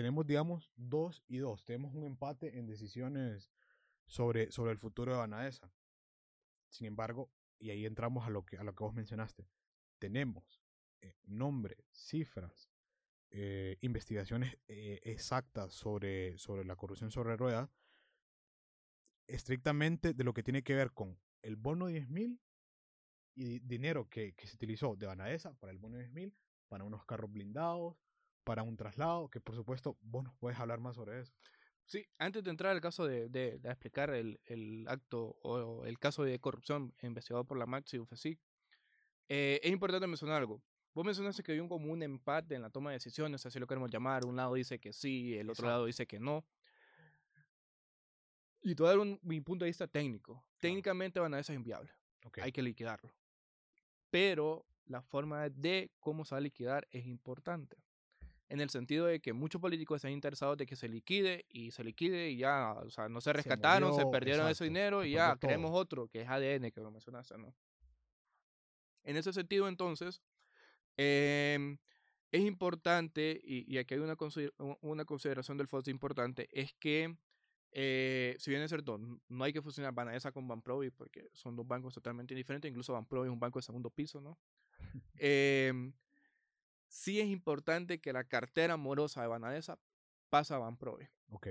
[0.00, 1.62] Tenemos, digamos, dos y dos.
[1.66, 3.50] Tenemos un empate en decisiones
[4.06, 5.70] sobre, sobre el futuro de Banaesa.
[6.70, 9.46] Sin embargo, y ahí entramos a lo que, a lo que vos mencionaste,
[9.98, 10.62] tenemos
[11.02, 12.70] eh, nombres, cifras,
[13.30, 17.68] eh, investigaciones eh, exactas sobre, sobre la corrupción sobre ruedas,
[19.26, 22.40] estrictamente de lo que tiene que ver con el bono 10.000
[23.34, 26.34] y di- dinero que, que se utilizó de Banaesa para el bono 10.000,
[26.68, 27.98] para unos carros blindados,
[28.44, 31.32] para un traslado, que por supuesto vos nos puedes hablar más sobre eso.
[31.84, 35.98] Sí, antes de entrar al caso de, de- de explicar el, el acto o el
[35.98, 38.38] caso de corrupción investigado por la Maxi UFSIC,
[39.28, 40.62] eh, es importante mencionar algo.
[40.94, 43.66] Vos mencionaste que hay un como un empate en la toma de decisiones, así lo
[43.66, 44.24] queremos llamar.
[44.24, 46.44] Un lado dice que sí, el otro lado dice que no.
[48.62, 50.44] Y te voy a dar un- mi punto de vista técnico.
[50.58, 51.92] Técnicamente Banadesa es inviable.
[52.24, 53.10] Ok, Hay que liquidarlo.
[54.10, 57.76] Pero la forma de cómo se va a liquidar es importante.
[58.50, 61.84] En el sentido de que muchos políticos están interesados de que se liquide y se
[61.84, 65.08] liquide y ya, o sea, no se rescataron, se, murió, perdieron ese exacto, dinero se
[65.08, 67.54] y ya, queremos otro, que es ADN, que lo mencionaste, ¿no?
[69.04, 70.20] En ese sentido, entonces,
[70.96, 71.78] em,
[72.32, 77.16] es importante, y, y aquí hay una, consider- una consideración del FOS importante, es que,
[77.72, 81.66] eh, si bien es cierto, no hay que fusionar Banaesa con Banprovi, porque son dos
[81.66, 84.38] bancos totalmente diferentes, incluso Banprovi es un banco de segundo piso, ¿no?
[85.14, 85.92] Em,
[86.90, 89.78] sí es importante que la cartera morosa de Banadesa
[90.28, 91.08] pase a Banprovi.
[91.30, 91.48] ok,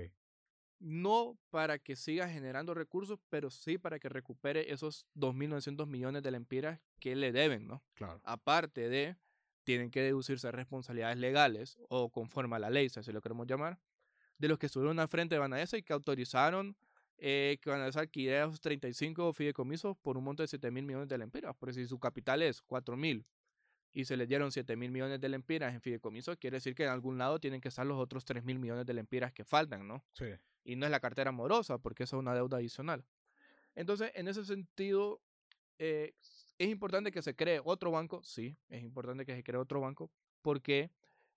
[0.78, 6.30] No para que siga generando recursos, pero sí para que recupere esos 2.900 millones de
[6.30, 7.82] lempiras que le deben, ¿no?
[7.94, 8.20] claro.
[8.24, 9.16] Aparte de,
[9.64, 13.78] tienen que deducirse responsabilidades legales o conforme a la ley, si así lo queremos llamar,
[14.38, 16.76] de los que estuvieron al frente de Banadesa y que autorizaron
[17.18, 21.18] eh, que Banadesa adquiriera esos 35 fideicomisos por un monto de 7 mil millones de
[21.18, 21.54] lempiras.
[21.58, 23.26] Porque si su capital es 4 mil
[23.92, 26.90] y se les dieron 7 mil millones de lempiras en fideicomiso, quiere decir que en
[26.90, 30.04] algún lado tienen que estar los otros 3 mil millones de lempiras que faltan, ¿no?
[30.12, 30.26] Sí.
[30.64, 33.04] Y no es la cartera morosa, porque eso es una deuda adicional.
[33.74, 35.20] Entonces, en ese sentido,
[35.78, 36.14] eh,
[36.58, 40.10] es importante que se cree otro banco, sí, es importante que se cree otro banco,
[40.42, 40.90] porque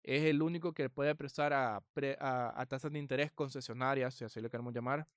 [0.04, 1.82] es el único que puede prestar a,
[2.20, 5.08] a, tasas de interés concesionarias, si así lo queremos llamar,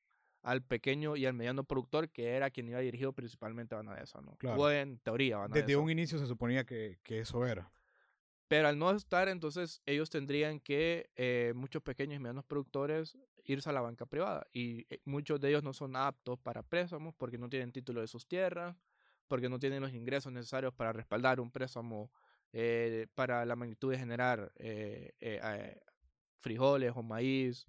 [0.46, 4.36] al pequeño y al mediano productor, que era quien iba dirigido principalmente a Banadesa, ¿no?
[4.36, 4.62] Claro.
[4.62, 5.44] O en teoría.
[5.50, 7.68] Desde un inicio se suponía que, que, eso era.
[8.46, 13.68] Pero al no estar, entonces ellos tendrían que, eh, muchos pequeños y medianos productores, irse
[13.68, 14.46] a la banca privada.
[14.52, 18.06] Y eh, muchos de ellos no son aptos para préstamos porque no tienen título de
[18.06, 18.76] sus tierras,
[19.26, 22.12] porque no tienen los ingresos necesarios para respaldar un préstamo
[22.52, 24.52] eh, para la magnitud de generar
[26.38, 27.66] frijoles o maíz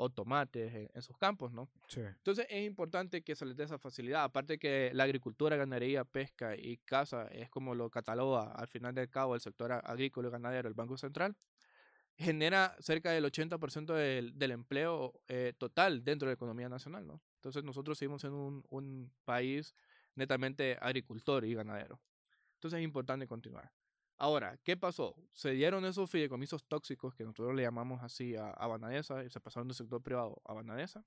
[0.00, 1.68] o tomates en, sus campos, ¿no?
[1.88, 2.00] Sí.
[2.00, 4.22] Entonces es importante que se les dé esa facilidad.
[4.22, 9.10] Aparte que la agricultura, ganadería, pesca y caza es como lo cataloga al final del
[9.10, 11.36] cabo el sector agrícola y ganadero, el Banco Central,
[12.16, 17.20] genera cerca del 80% del, del empleo eh, total dentro de la economía nacional, ¿no?
[17.34, 19.74] Entonces nosotros seguimos en un, un país
[20.14, 22.00] netamente agricultor y ganadero.
[22.54, 23.72] Entonces es importante continuar.
[24.18, 25.14] Ahora, ¿qué pasó?
[25.32, 29.40] Se dieron esos fideicomisos tóxicos que nosotros le llamamos así a, a Banadesa y se
[29.40, 31.04] pasaron del sector privado a Banadesa.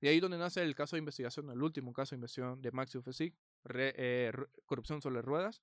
[0.00, 2.98] Y ahí donde nace el caso de investigación, el último caso de investigación de Maxi
[2.98, 3.34] UFSIC,
[3.74, 4.32] eh,
[4.66, 5.62] corrupción sobre ruedas,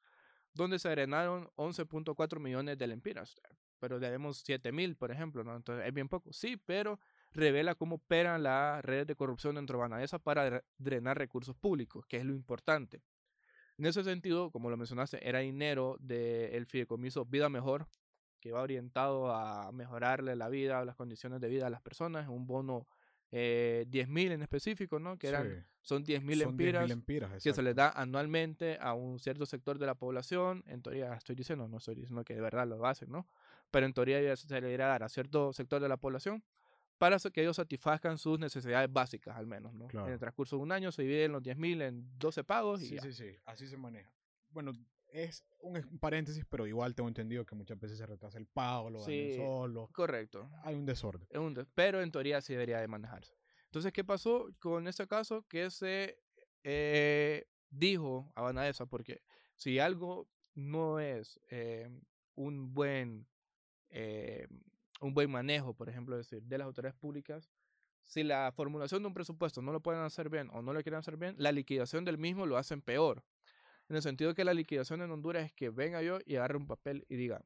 [0.53, 3.39] donde se drenaron 11.4 millones de lempiras.
[3.79, 5.55] Pero debemos 7 mil, por ejemplo, ¿no?
[5.55, 6.31] Entonces es bien poco.
[6.33, 6.99] Sí, pero
[7.31, 12.17] revela cómo operan las redes de corrupción dentro de Banadesa para drenar recursos públicos, que
[12.17, 13.01] es lo importante.
[13.81, 17.87] En ese sentido, como lo mencionaste, era dinero del fideicomiso Vida Mejor,
[18.39, 22.45] que va orientado a mejorarle la vida, las condiciones de vida a las personas, un
[22.45, 22.85] bono
[23.31, 25.17] eh, 10.000 en específico, ¿no?
[25.17, 29.79] Que eran, son 10.000 empiras, empiras que se les da anualmente a un cierto sector
[29.79, 30.63] de la población.
[30.67, 33.27] En teoría, estoy diciendo, no estoy diciendo que de verdad lo hacen, ¿no?
[33.71, 36.43] Pero en teoría se le irá a dar a cierto sector de la población
[37.01, 39.89] para que ellos satisfazcan sus necesidades básicas, al menos, ¿no?
[39.89, 42.99] En el transcurso de un año se dividen los 10.000 en 12 pagos y Sí,
[42.99, 44.13] sí, sí, así se maneja.
[44.49, 44.71] Bueno,
[45.07, 48.99] es un paréntesis, pero igual tengo entendido que muchas veces se retrasa el pago, lo
[48.99, 49.89] sí, solo.
[49.91, 50.51] Correcto.
[50.63, 51.27] Hay un desorden.
[51.33, 53.33] un pero en teoría sí debería de manejarse.
[53.65, 55.43] Entonces, ¿qué pasó con ese caso?
[55.47, 56.19] Que se
[56.63, 59.23] eh, dijo a Banadesa, porque
[59.55, 61.89] si algo no es eh,
[62.35, 63.27] un buen
[63.89, 64.47] eh,
[65.01, 67.49] un buen manejo, por ejemplo, decir, de las autoridades públicas,
[68.05, 70.99] si la formulación de un presupuesto no lo pueden hacer bien o no lo quieren
[70.99, 73.23] hacer bien, la liquidación del mismo lo hacen peor.
[73.89, 76.67] En el sentido que la liquidación en Honduras es que venga yo y agarre un
[76.67, 77.43] papel y diga,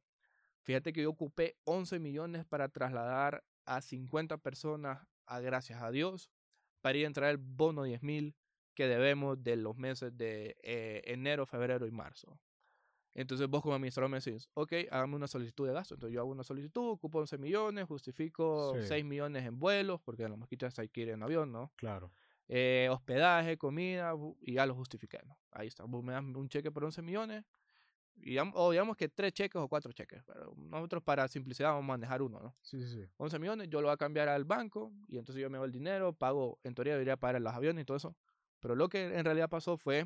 [0.63, 6.29] fíjate que yo ocupé 11 millones para trasladar a 50 personas a gracias a Dios
[6.81, 8.35] para ir a entrar el bono 10 mil
[8.75, 12.39] que debemos de los meses de eh, enero, febrero y marzo.
[13.15, 15.95] Entonces vos como administrador me decís, ok, hágame una solicitud de gasto.
[15.95, 20.29] Entonces yo hago una solicitud, ocupo 11 millones, justifico 6 millones en vuelos, porque a
[20.29, 21.71] los mosquitos hay que ir en avión, ¿no?
[21.77, 22.11] Claro.
[22.49, 25.37] Eh, hospedaje, comida, y ya lo justifiqué, ¿no?
[25.51, 25.85] Ahí está.
[25.85, 27.45] Vos me das un cheque por 11 millones,
[28.17, 31.87] y, o digamos que tres cheques o cuatro cheques, pero nosotros para simplicidad vamos a
[31.87, 32.55] manejar uno, ¿no?
[32.61, 33.09] Sí, sí, sí.
[33.15, 35.71] 11 millones, yo lo voy a cambiar al banco, y entonces yo me doy el
[35.71, 38.15] dinero, pago, en teoría debería pagar los aviones y todo eso.
[38.59, 40.05] Pero lo que en realidad pasó fue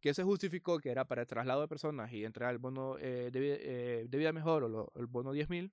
[0.00, 3.30] que se justificó que era para el traslado de personas y entregar el bono eh,
[3.32, 5.72] de, eh, de, vida mejor o el bono 10.000.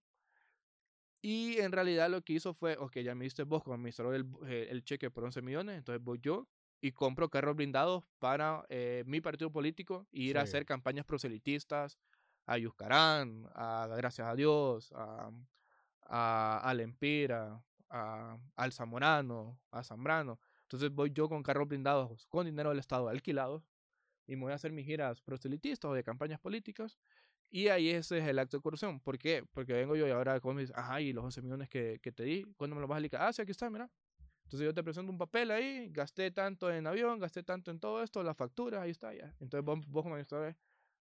[1.21, 4.25] Y en realidad lo que hizo fue, ok, ya me diste vos como administrador el,
[4.47, 6.47] eh, el cheque por 11 millones, entonces voy yo
[6.81, 11.97] y compro carros blindados para eh, mi partido político y ir a hacer campañas proselitistas
[12.45, 15.31] a Yuscarán, a Gracias a Dios, a,
[16.03, 17.59] a, a Lempira,
[17.89, 20.39] a, al Zamorano, a Zambrano.
[20.61, 23.63] Entonces voy yo con carros blindados con dinero del Estado alquilados
[24.27, 26.97] y me voy a hacer mis giras proselitistas o de campañas políticas.
[27.49, 28.99] Y ahí ese es el acto de corrupción.
[28.99, 29.43] ¿Por qué?
[29.53, 32.11] Porque vengo yo y ahora como me dice, ajá, y los 11 millones que, que
[32.11, 33.27] te di, ¿cuándo me los vas a liquidar?
[33.27, 33.89] Ah, sí, aquí está, mira.
[34.45, 38.03] Entonces yo te presento un papel ahí, gasté tanto en avión, gasté tanto en todo
[38.03, 39.35] esto, las facturas, ahí está, ya.
[39.39, 40.55] Entonces vos, vos como administrador,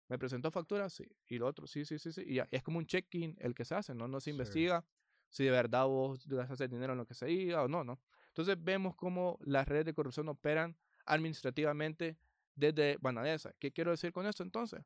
[0.07, 0.93] ¿me presentó facturas?
[0.93, 1.05] Sí.
[1.27, 2.23] Y lo otro, sí, sí, sí, sí.
[2.25, 2.47] Y ya.
[2.51, 4.07] es como un check-in el que se hace, ¿no?
[4.07, 4.85] No se investiga
[5.29, 7.99] si de verdad vos gastas dinero en lo que se diga o no, ¿no?
[8.27, 12.17] Entonces vemos cómo las redes de corrupción operan administrativamente
[12.55, 13.53] desde Banadesa.
[13.59, 14.83] ¿Qué quiero decir con esto entonces?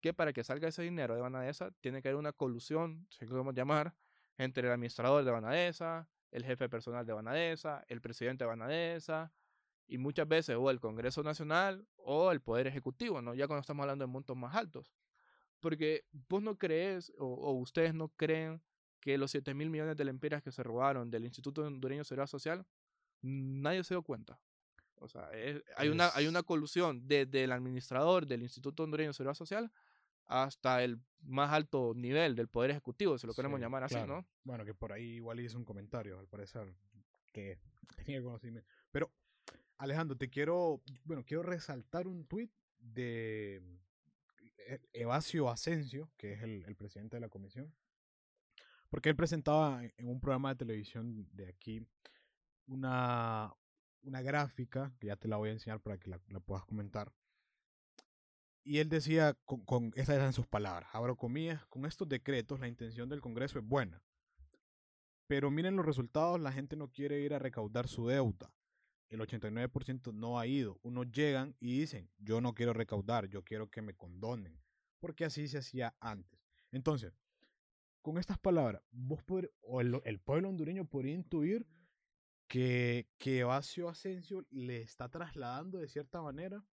[0.00, 3.54] Que para que salga ese dinero de Banadesa tiene que haber una colusión, si podemos
[3.54, 3.94] llamar,
[4.38, 9.32] entre el administrador de Banadesa, el jefe personal de Banadesa, el presidente de Banadesa,
[9.86, 13.34] y muchas veces o el Congreso Nacional o el Poder Ejecutivo, ¿no?
[13.34, 14.92] Ya cuando estamos hablando de montos más altos.
[15.58, 18.62] Porque vos no crees, o, ustedes no creen
[19.00, 22.28] que los 7 mil millones de lempiras que se robaron del Instituto Hondureño de Seguridad
[22.28, 22.64] Social,
[23.20, 24.40] nadie se dio cuenta.
[25.00, 25.30] O sea,
[25.76, 29.72] hay, una, hay una colusión desde el administrador del Instituto Hondureño de Seguridad Social
[30.26, 34.16] hasta el más alto nivel del Poder Ejecutivo, si lo queremos Sí, llamar así, claro.
[34.16, 34.26] ¿no?
[34.44, 36.72] Bueno, que por ahí igual hice un comentario, al parecer,
[37.32, 37.58] que
[38.06, 38.68] tenía conocimiento.
[38.92, 39.10] Pero,
[39.78, 43.62] Alejandro, te quiero, bueno, quiero resaltar un tuit de
[44.58, 47.74] E- Evasio Asensio, que es el, el presidente de la comisión,
[48.90, 51.86] porque él presentaba en en un programa de televisión de aquí
[52.66, 53.52] una,
[54.02, 57.12] una gráfica, que ya te la voy a enseñar para que la, puedas comentar.
[58.62, 62.68] Y él decía, con, con estas eran sus palabras, abro comillas, con estos decretos la
[62.68, 64.02] intención del Congreso es buena.
[65.26, 68.52] Pero miren los resultados, la gente no quiere ir a recaudar su deuda.
[69.10, 70.78] El 89% no ha ido.
[70.82, 74.60] Unos llegan y dicen, yo no quiero recaudar, yo quiero que me condonen.
[74.98, 76.40] Porque así se hacía antes.
[76.70, 77.12] Entonces,
[78.02, 79.22] con estas palabras, vos
[79.60, 81.66] o el, el pueblo hondureño podría intuir
[82.50, 86.64] que, que Evasio Asensio le está trasladando de cierta manera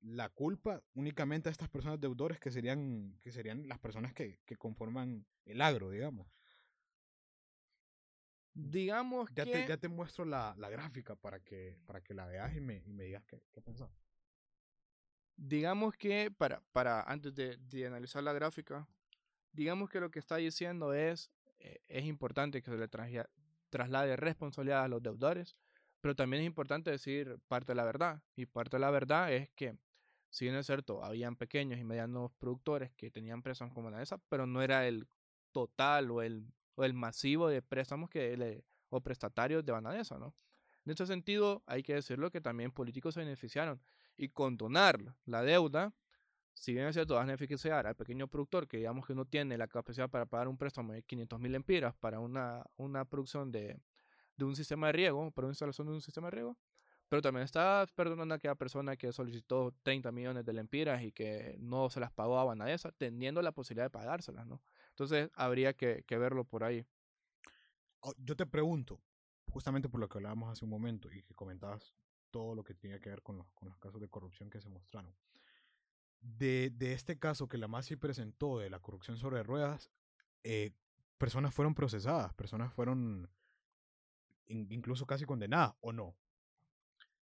[0.00, 4.56] la culpa únicamente a estas personas deudores que serían, que serían las personas que, que
[4.56, 6.28] conforman el agro, digamos.
[8.54, 9.52] Digamos Ya, que...
[9.52, 12.82] te, ya te muestro la, la gráfica para que, para que la veas y me,
[12.86, 13.90] y me digas qué, qué pensás.
[15.36, 18.88] digamos que para, para antes de, de analizar la gráfica,
[19.52, 22.88] digamos que lo que está diciendo es, eh, es importante que se le
[23.72, 25.56] traslade responsabilidad a los deudores,
[26.02, 28.22] pero también es importante decir parte de la verdad.
[28.36, 29.78] Y parte de la verdad es que,
[30.30, 34.18] si bien es cierto, habían pequeños y medianos productores que tenían préstamos como la esa,
[34.28, 35.08] pero no era el
[35.52, 40.34] total o el, o el masivo de préstamos que le, o prestatarios de Banadesa, ¿no?
[40.84, 43.80] En ese sentido, hay que decirlo que también políticos se beneficiaron
[44.16, 45.94] y condonar la deuda,
[46.54, 49.56] si bien es cierto, va a beneficiar al pequeño productor que digamos que no tiene
[49.58, 53.80] la capacidad para pagar un préstamo de 500 mil empiras para una, una producción de,
[54.36, 56.58] de un sistema de riego, para una instalación de un sistema de riego,
[57.08, 61.56] pero también está perdonando a aquella persona que solicitó 30 millones de lempiras y que
[61.58, 64.62] no se las pagó a Banadesa, teniendo la posibilidad de pagárselas, ¿no?
[64.90, 66.86] Entonces, habría que, que verlo por ahí.
[68.00, 68.98] Oh, Yo te pregunto,
[69.50, 71.94] justamente por lo que hablábamos hace un momento y que comentabas
[72.30, 74.70] todo lo que tenía que ver con los, con los casos de corrupción que se
[74.70, 75.14] mostraron.
[76.22, 79.90] De, de este caso que la MASI presentó de la corrupción sobre ruedas,
[80.44, 80.70] eh,
[81.18, 83.28] personas fueron procesadas, personas fueron
[84.46, 86.14] in- incluso casi condenadas, ¿o no?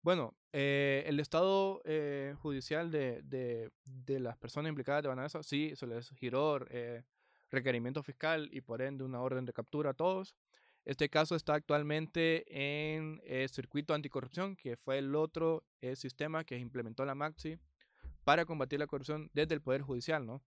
[0.02, 5.74] Bueno, eh, el estado eh, judicial de, de, de las personas implicadas de Banadesa, sí,
[5.76, 6.60] se les giró
[7.50, 10.34] requerimiento fiscal y por ende una orden de captura a todos.
[10.86, 17.04] Este caso está actualmente en eh, circuito anticorrupción, que fue el otro sistema que implementó
[17.04, 17.60] la Maxi
[18.28, 20.44] para combatir la corrupción desde el Poder Judicial, ¿no?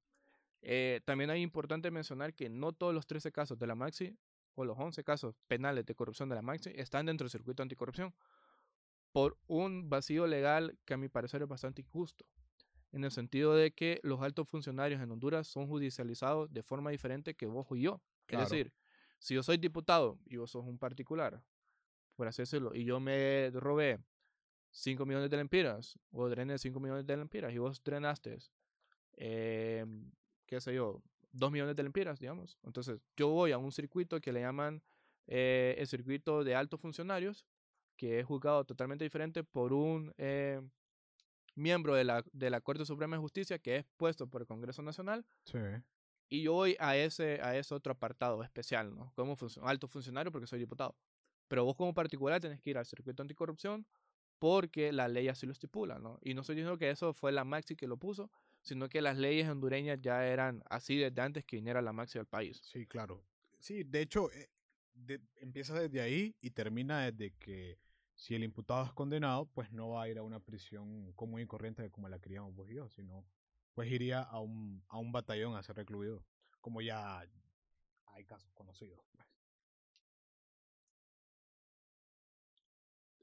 [0.60, 4.18] Eh, también es importante mencionar que no todos los 13 casos de la Maxi
[4.54, 8.14] o los 11 casos penales de corrupción de la Maxi están dentro del circuito anticorrupción
[9.12, 12.26] por un vacío legal que a mi parecer es bastante injusto,
[12.92, 17.32] en el sentido de que los altos funcionarios en Honduras son judicializados de forma diferente
[17.32, 18.02] que vos y yo.
[18.26, 18.44] Claro.
[18.44, 18.74] Es decir,
[19.18, 21.42] si yo soy diputado y vos sos un particular,
[22.14, 24.00] por así decirlo, y yo me robé
[24.70, 28.38] 5 millones de lempiras, o drené 5 millones de lempiras, y vos drenaste,
[29.14, 29.84] eh,
[30.46, 31.02] qué sé yo,
[31.32, 32.58] 2 millones de lempiras, digamos.
[32.62, 34.82] Entonces, yo voy a un circuito que le llaman
[35.26, 37.46] eh, el circuito de altos funcionarios,
[37.96, 40.60] que es juzgado totalmente diferente por un eh,
[41.54, 44.82] miembro de la, de la Corte Suprema de Justicia que es puesto por el Congreso
[44.82, 45.58] Nacional Sí.
[46.30, 49.12] y yo voy a ese, a ese otro apartado especial, ¿no?
[49.14, 50.96] Como alto funcionario porque soy diputado.
[51.48, 53.86] Pero vos como particular tenés que ir al circuito anticorrupción
[54.40, 56.18] porque la ley así lo estipula, ¿no?
[56.22, 58.30] Y no estoy diciendo que eso fue la Maxi que lo puso,
[58.62, 62.26] sino que las leyes hondureñas ya eran así desde antes que viniera la Maxi al
[62.26, 62.58] país.
[62.64, 63.22] Sí, claro.
[63.58, 64.48] Sí, de hecho, eh,
[64.94, 67.78] de- empieza desde ahí y termina desde que
[68.14, 71.46] si el imputado es condenado, pues no va a ir a una prisión común y
[71.46, 73.26] corriente como la queríamos vos y yo, sino
[73.74, 76.24] pues iría a un, a un batallón a ser recluido,
[76.62, 77.20] como ya
[78.06, 79.00] hay casos conocidos.
[79.12, 79.26] pues.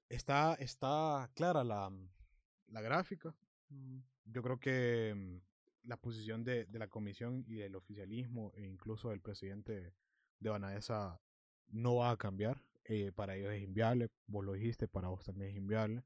[0.09, 1.91] Está, está clara la,
[2.67, 3.35] la gráfica.
[4.25, 9.09] Yo creo que mm, la posición de, de la comisión y del oficialismo e incluso
[9.09, 9.93] del presidente
[10.39, 11.19] de Banadesa
[11.69, 12.61] no va a cambiar.
[12.85, 16.03] Eh, para ellos es inviable, vos lo dijiste, para vos también es inviable.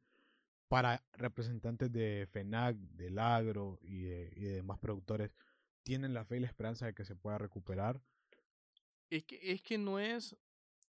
[0.67, 5.32] Para representantes de FENAC, del agro y de, y de demás productores,
[5.84, 8.01] tienen la fe y la esperanza de que se pueda recuperar.
[9.09, 10.36] Es que, es que no es,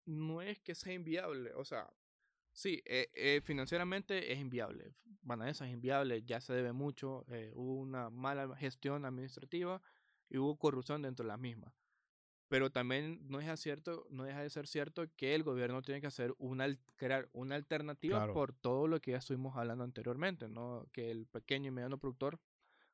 [0.06, 1.92] no es que sea inviable, o sea,
[2.54, 7.74] sí, eh, eh, financieramente es inviable, Banadesa es inviable, ya se debe mucho, eh, hubo
[7.74, 9.82] una mala gestión administrativa
[10.30, 11.74] y hubo corrupción dentro de la misma.
[12.48, 16.06] Pero también no deja, cierto, no deja de ser cierto que el gobierno tiene que
[16.06, 18.34] hacer una, crear una alternativa Claro.
[18.34, 20.86] por todo lo que ya estuvimos hablando anteriormente, ¿no?
[20.92, 22.38] Que el pequeño y mediano productor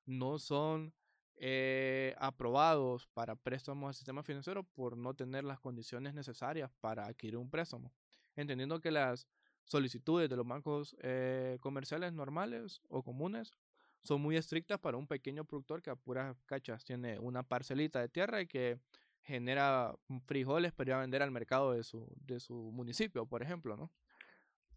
[0.06, 0.94] no son
[1.42, 7.36] eh, aprobados para préstamos al sistema financiero por no tener las condiciones necesarias para adquirir
[7.36, 7.92] un préstamo.
[8.36, 9.26] Entendiendo que las
[9.70, 13.52] solicitudes de los bancos eh, comerciales normales o comunes
[14.02, 18.08] son muy estrictas para un pequeño productor que a puras cachas tiene una parcelita de
[18.08, 18.80] tierra y que
[19.22, 19.94] genera
[20.26, 23.92] frijoles para ir vender al mercado de su, de su municipio, por ejemplo, ¿no?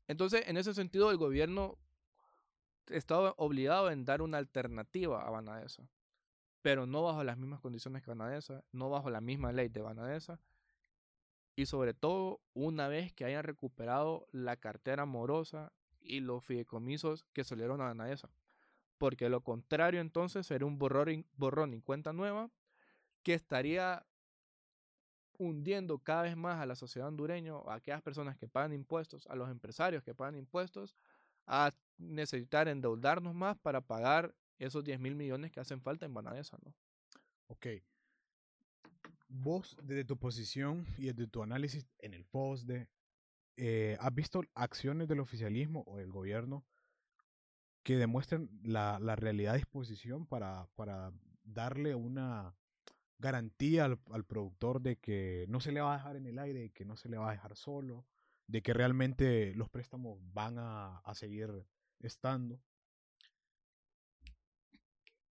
[0.07, 1.77] Entonces, en ese sentido, el gobierno
[2.87, 5.87] está obligado en dar una alternativa a Banadesa,
[6.61, 10.39] pero no bajo las mismas condiciones que Banadesa, no bajo la misma ley de Banadesa,
[11.55, 17.43] y sobre todo una vez que hayan recuperado la cartera morosa y los fideicomisos que
[17.43, 18.29] salieron a Banadesa.
[18.97, 22.49] Porque lo contrario entonces sería un borrón, y cuenta nueva
[23.21, 24.05] que estaría
[25.37, 29.35] hundiendo cada vez más a la sociedad hondureña, a aquellas personas que pagan impuestos, a
[29.35, 30.95] los empresarios que pagan impuestos,
[31.45, 36.57] a necesitar endeudarnos más para pagar esos 10 mil millones que hacen falta en Banadesa,
[36.63, 36.73] ¿no?
[37.47, 37.67] Ok.
[39.35, 42.87] Vos, desde tu posición y desde tu análisis en el post de,
[43.57, 46.63] eh, ¿has visto acciones del oficialismo o del gobierno
[47.81, 51.11] que demuestren la, la realidad de disposición para, para
[51.43, 52.55] darle una
[53.17, 56.69] garantía al, al, productor de que no se le va a dejar en el aire,
[56.69, 58.05] que no se le va a dejar solo,
[58.45, 61.65] de que realmente los préstamos van a, a seguir
[62.01, 62.61] estando?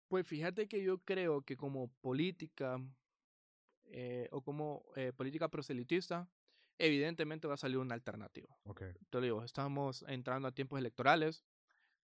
[0.08, 2.82] Pues fíjate que yo creo que como política
[3.96, 6.28] eh, o como eh, política proselitista,
[6.80, 8.50] evidentemente va a salir una alternativa.
[8.64, 8.92] Okay.
[9.12, 11.46] Te digo, estamos entrando a tiempos electorales,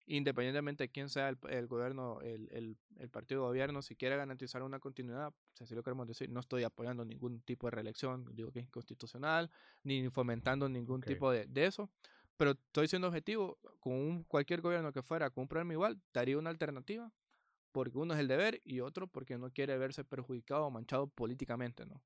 [0.06, 4.18] independientemente de quién sea el, el gobierno, el, el, el, partido de gobierno, si quiere
[4.18, 8.26] garantizar una continuidad, si así lo queremos decir, no estoy apoyando ningún tipo de reelección,
[8.36, 9.50] digo que es inconstitucional,
[9.84, 11.16] ni fomentando ningún okay.
[11.16, 11.90] tipo de, de, eso,
[12.36, 16.38] pero estoy siendo objetivo, con un, cualquier gobierno que fuera con un problema igual, daría
[16.38, 17.10] una alternativa,
[17.72, 21.86] porque uno es el deber y otro porque no quiere verse perjudicado o manchado políticamente,
[21.86, 22.04] ¿no?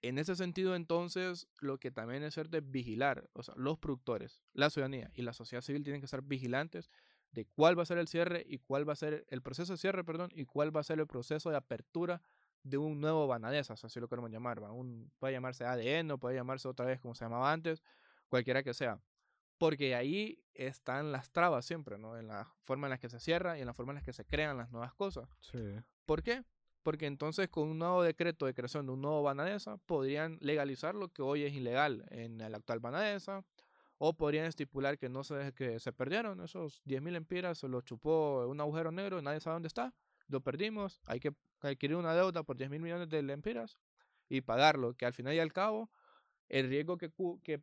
[0.00, 4.42] En ese sentido, entonces, lo que también es cierto es vigilar, o sea, los productores,
[4.52, 6.88] la ciudadanía y la sociedad civil tienen que ser vigilantes
[7.32, 9.78] de cuál va a ser el cierre y cuál va a ser el proceso de
[9.78, 12.22] cierre, perdón, y cuál va a ser el proceso de apertura
[12.62, 14.70] de un nuevo Banadesa, así lo queremos llamar, ¿va?
[14.70, 17.82] Un, puede llamarse ADN puede llamarse otra vez como se llamaba antes,
[18.28, 19.00] cualquiera que sea.
[19.58, 22.16] Porque ahí están las trabas siempre, ¿no?
[22.16, 24.12] En la forma en la que se cierra y en la forma en la que
[24.12, 25.28] se crean las nuevas cosas.
[25.40, 25.58] Sí.
[26.06, 26.44] ¿Por qué?
[26.82, 31.08] Porque entonces con un nuevo decreto de creación de un nuevo Banadesa podrían legalizar lo
[31.08, 33.44] que hoy es ilegal en el actual Banadesa
[33.98, 38.46] o podrían estipular que no se, que se perdieron esos 10.000 empiras, se los chupó
[38.46, 39.92] un agujero negro, nadie sabe dónde está,
[40.28, 43.78] lo perdimos, hay que adquirir una deuda por 10 mil millones de lempiras
[44.28, 45.90] y pagarlo, que al final y al cabo
[46.48, 47.10] el riesgo que,
[47.42, 47.62] que,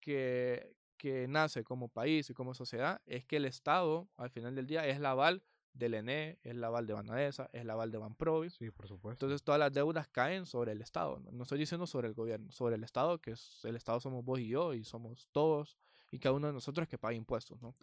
[0.00, 4.66] que, que, nace como país y como sociedad es que el Estado al final del
[4.66, 5.42] día es la aval
[5.74, 8.50] del ENE, es la aval de Banadesa, es la aval de Banprovi.
[8.50, 9.26] Sí, por supuesto.
[9.26, 11.18] Entonces todas las deudas caen sobre el Estado.
[11.18, 14.24] No, no estoy diciendo sobre el gobierno, sobre el Estado, que es, el Estado somos
[14.24, 15.76] vos y yo y somos todos
[16.10, 17.74] y cada uno de nosotros que paga impuestos, ¿no?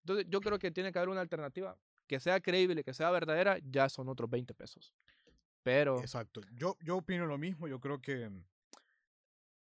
[0.00, 3.58] Entonces yo creo que tiene que haber una alternativa que sea creíble, que sea verdadera,
[3.70, 4.94] ya son otros 20 pesos.
[5.62, 6.00] Pero...
[6.00, 6.40] Exacto.
[6.52, 7.68] Yo, yo opino lo mismo.
[7.68, 8.30] Yo creo que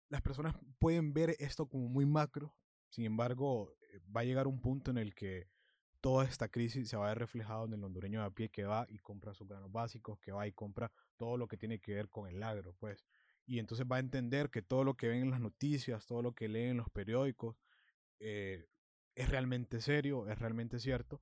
[0.10, 2.54] las personas pueden ver esto como muy macro.
[2.96, 3.76] Sin embargo,
[4.16, 5.50] va a llegar un punto en el que
[6.00, 8.64] toda esta crisis se va a ver reflejado en el hondureño de a pie que
[8.64, 11.94] va y compra sus granos básicos, que va y compra todo lo que tiene que
[11.94, 13.06] ver con el agro, pues.
[13.46, 16.34] Y entonces va a entender que todo lo que ven en las noticias, todo lo
[16.34, 17.58] que leen en los periódicos,
[18.20, 18.66] eh,
[19.14, 21.22] es realmente serio, es realmente cierto.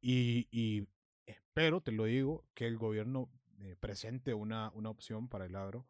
[0.00, 0.88] Y, y,
[1.24, 5.86] espero, te lo digo, que el gobierno eh, presente una, una opción para el agro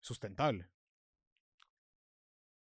[0.00, 0.70] sustentable.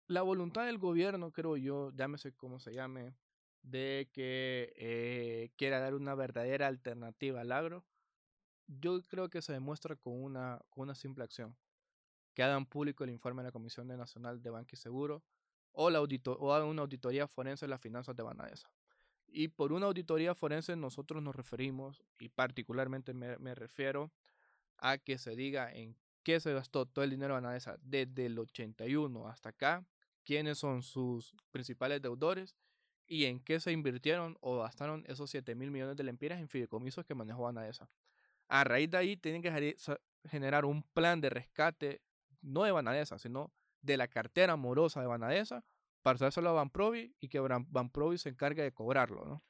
[0.08, 3.14] La voluntad del gobierno, creo yo, llámese como se llame,
[3.62, 7.84] de que eh, quiera dar una verdadera alternativa al agro,
[8.68, 10.62] yo creo que se demuestra con una,
[10.96, 11.58] simple acción.
[12.34, 15.24] Que hagan público el informe de la Comisión Nacional de Banco y Seguro
[15.72, 18.72] o, la hagan una auditoría forense de las finanzas de Banadesa.
[19.28, 24.12] Y por una auditoría forense nosotros nos referimos, y particularmente me, me refiero
[24.78, 28.40] a que se diga en qué se gastó todo el dinero de Banadesa desde el
[28.40, 29.86] 81 hasta acá,
[30.28, 32.58] quiénes son sus principales deudores
[33.08, 37.06] y en qué se invirtieron o gastaron esos 7 mil millones de lempiras en fideicomisos
[37.06, 37.90] que manejó Banadesa.
[38.50, 39.78] A raíz de ahí tienen que
[40.30, 42.02] generar un plan de rescate,
[42.42, 45.64] no de Banadesa, sino de la cartera morosa de Banadesa,
[46.02, 49.44] para dárselo a Banprovi y que Banprovi se encargue de cobrarlo, ¿no?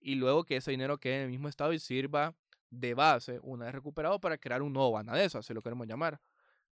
[0.00, 2.34] Y luego que ese dinero quede en el mismo estado y sirva
[2.70, 6.20] de base, una vez recuperado, para crear un nuevo Banadesa, si lo queremos llamar.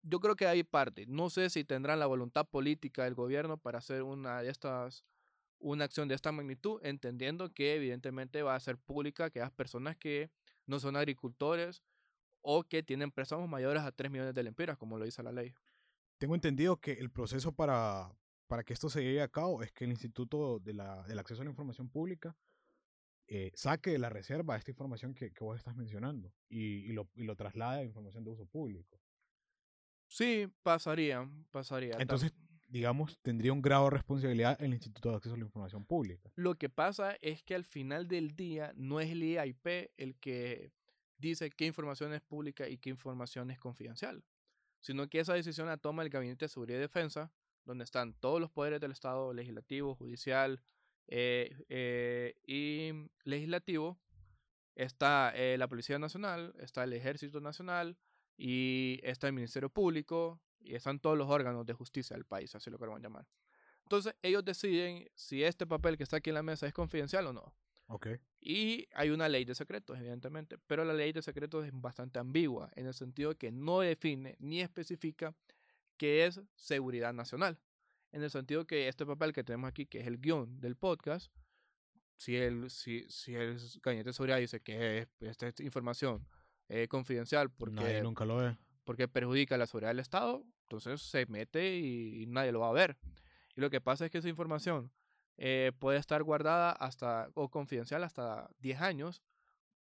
[0.04, 1.06] Yo creo que hay parte.
[1.08, 5.06] No sé si tendrán la voluntad política del gobierno para hacer una de estas
[5.62, 9.96] una acción de esta magnitud, entendiendo que evidentemente va a ser pública que las personas
[9.96, 10.32] que
[10.66, 11.84] no son agricultores
[12.42, 15.54] o que tienen préstamos mayores a 3 millones de lempiras, como lo dice la ley.
[16.18, 18.12] Tengo entendido que el proceso para,
[18.48, 21.42] para que esto se lleve a cabo es que el Instituto de la, del Acceso
[21.42, 22.36] a la Información Pública
[23.28, 27.08] eh, saque de la reserva esta información que, que vos estás mencionando y, y, lo,
[27.14, 29.00] y lo traslade a información de uso público.
[30.12, 31.96] Sí, pasaría, pasaría.
[31.98, 32.34] Entonces,
[32.68, 36.30] digamos, tendría un grado de responsabilidad el Instituto de Acceso a la Información Pública.
[36.36, 40.74] Lo que pasa es que al final del día no es el IAIP el que
[41.18, 44.26] dice qué información es pública y qué información es confidencial,
[44.82, 47.32] sino que esa decisión la toma el Gabinete de Seguridad y Defensa,
[47.64, 50.62] donde están todos los poderes del Estado, legislativo, judicial
[51.08, 52.92] eh, eh, y
[53.24, 53.98] legislativo.
[54.76, 57.98] Está eh, la Policía Nacional, está el Ejército Nacional
[58.38, 62.70] y está el Ministerio Público y están todos los órganos de justicia del país, así
[62.70, 63.28] lo queremos llamar.
[63.84, 67.34] Entonces ellos deciden si este papel que está aquí en la mesa es confidencial o
[67.34, 67.54] no.
[67.88, 68.20] Okay.
[68.40, 72.72] Y hay una ley de secretos, evidentemente, pero la ley de secretos es bastante ambigua
[72.76, 75.36] en el sentido de que no define ni especifica
[75.98, 77.60] qué es seguridad nacional.
[78.14, 81.32] En el sentido que este papel que tenemos aquí, que es el guion del podcast,
[82.16, 86.26] si el, si, si el gabinete de seguridad dice que esta información
[86.72, 88.58] es confidencial porque Nadie nunca lo ve.
[88.84, 92.74] porque perjudica la seguridad del Estado, entonces se mete y, y nadie lo va a
[92.74, 92.98] ver.
[93.56, 94.92] Y lo que pasa es que esa información
[95.38, 99.22] eh, puede estar guardada hasta o confidencial hasta 10 años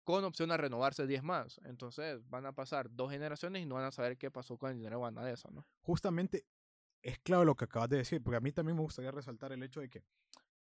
[0.03, 1.59] con opción a renovarse 10 más.
[1.65, 4.77] Entonces van a pasar dos generaciones y no van a saber qué pasó con el
[4.77, 5.67] dinero de Banadesa, ¿no?
[5.81, 6.45] Justamente
[7.03, 9.61] es clave lo que acabas de decir, porque a mí también me gustaría resaltar el
[9.63, 10.03] hecho de que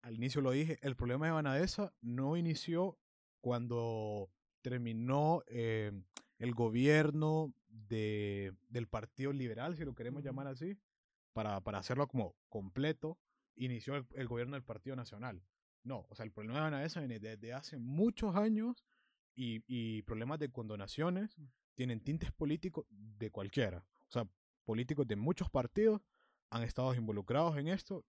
[0.01, 2.97] al inicio lo dije, el problema de Banadesa no inició
[3.41, 4.29] cuando
[4.61, 5.91] terminó eh,
[6.37, 10.77] el gobierno de, del Partido Liberal, si lo queremos llamar así,
[11.33, 13.17] para, para hacerlo como completo,
[13.55, 15.43] inició el, el, gobierno del Partido Nacional.
[15.83, 18.85] No, o sea, el problema de Banadesa viene desde hace muchos años
[19.35, 21.37] y, y problemas de condonaciones
[21.75, 23.85] tienen tintes políticos de cualquiera.
[24.07, 24.27] O sea,
[24.65, 26.01] políticos de muchos partidos
[26.49, 28.05] han estado involucrados en esto.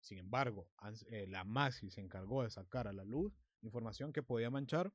[0.00, 3.32] Sin embargo, han, eh, la Maxi se encargó de sacar a la luz
[3.62, 4.92] información que podía manchar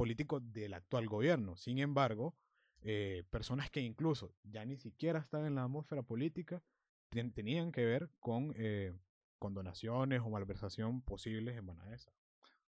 [0.00, 1.58] políticos del actual gobierno.
[1.58, 2.34] Sin embargo,
[2.80, 6.62] eh, personas que incluso ya ni siquiera están en la atmósfera política
[7.10, 8.94] ten, tenían que ver con eh,
[9.38, 12.10] con donaciones o malversación posibles en Banadesa.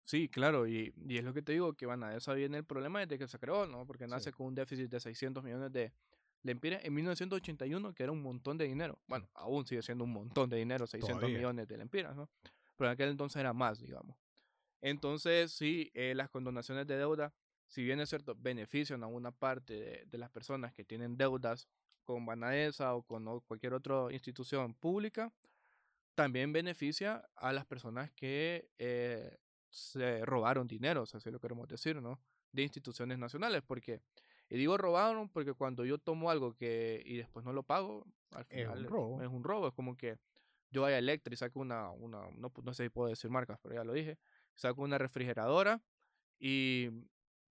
[0.02, 3.20] Sí, claro, y, y, es lo que te digo, que Banadesa viene el problema desde
[3.20, 3.86] que se creó, ¿no?
[3.86, 4.36] Porque nace sí.
[4.36, 5.92] con un déficit de 600 millones de
[6.42, 8.98] lempiras en 1981, que era un montón de dinero.
[9.06, 11.36] Bueno, aún sigue siendo un montón de dinero, 600 Todavía.
[11.36, 12.28] millones de lempiras, ¿no?
[12.76, 14.16] Pero en aquel entonces era más, digamos.
[14.82, 17.32] Entonces, sí, eh, las condonaciones de deuda,
[17.66, 21.68] si bien es cierto, benefician a una parte de, de las personas que tienen deudas
[22.04, 25.32] con Banadesa o con cualquier otra institución pública,
[26.14, 29.38] también beneficia a las personas que eh,
[29.70, 32.20] se robaron dinero, o sea, así lo queremos decir, ¿no?
[32.52, 34.02] De instituciones nacionales, porque,
[34.48, 38.44] y digo robaron porque cuando yo tomo algo que y después no lo pago, al
[38.44, 40.18] final es un robo, es, un robo, es como que
[40.70, 43.58] yo vaya a Electra y saco una, una no, no sé si puedo decir marcas,
[43.62, 44.18] pero ya lo dije,
[44.54, 45.82] saco una refrigeradora
[46.38, 46.88] y,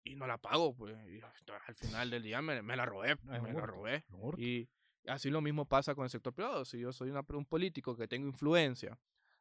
[0.03, 3.39] y no la pago, pues y al final del día me, me la robé, me
[3.39, 4.03] muerto, la robé.
[4.09, 4.41] muerto.
[4.41, 4.69] Y,
[5.07, 6.65] Así lo mismo pasa con el sector privado.
[6.65, 8.99] Si yo soy una, un político que tengo influencia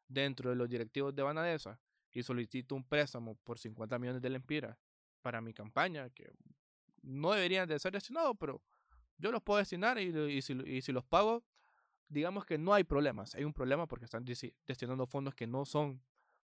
[0.09, 1.81] dentro de los directivos de Banadesa
[2.13, 4.77] y solicito un préstamo por 50 millones de lempiras
[5.23, 6.31] para mi campaña, que
[7.03, 8.63] no deberían de ser destinados, pero
[9.17, 11.43] yo los puedo destinar y, y, si, y, si, los pago,
[12.09, 13.35] digamos que no hay problemas.
[13.35, 16.03] Hay un problema porque están destinando fondos que no son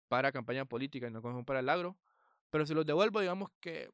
[0.08, 1.96] para campaña política y no son para el agro,
[2.50, 3.90] pero si los devuelvo, digamos que,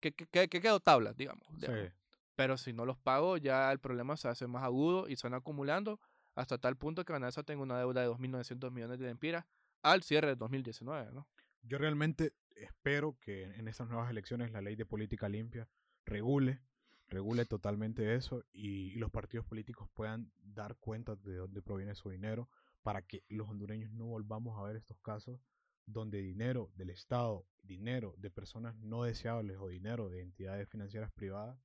[0.00, 1.46] que, que, que, quedo tablas, digamos.
[1.58, 1.86] digamos.
[1.86, 1.92] Sí.
[2.36, 5.34] Pero si no los pago, ya el problema se hace más agudo y se van
[5.34, 6.00] acumulando
[6.34, 9.44] hasta tal punto que Vanessa tenga una deuda de 2.900 millones de lempiras
[9.82, 11.12] al cierre de 2019.
[11.12, 11.28] ¿no?
[11.62, 15.68] Yo realmente espero que en estas nuevas elecciones la ley de política limpia
[16.04, 16.60] regule,
[17.08, 22.10] regule totalmente eso y, y los partidos políticos puedan dar cuenta de dónde proviene su
[22.10, 22.48] dinero
[22.84, 25.40] para que los hondureños no volvamos a ver estos casos
[25.86, 31.58] donde dinero del Estado, dinero de personas no deseables o dinero de entidades financieras privadas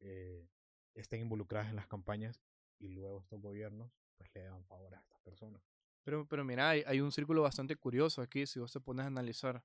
[0.00, 0.48] eh,
[0.94, 2.42] estén involucradas en las campañas
[2.80, 5.62] y luego estos gobiernos pues le dan favor a estas personas.
[6.02, 9.06] Pero, pero mira, hay, hay, un círculo bastante curioso aquí si vos te pones a
[9.06, 9.62] analizar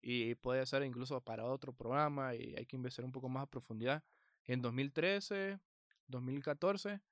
[0.00, 3.50] y puede ser incluso para otro programa y hay que investigar un poco más a
[3.50, 4.02] profundidad.
[4.44, 5.60] En 2013,
[6.06, 7.02] 2014,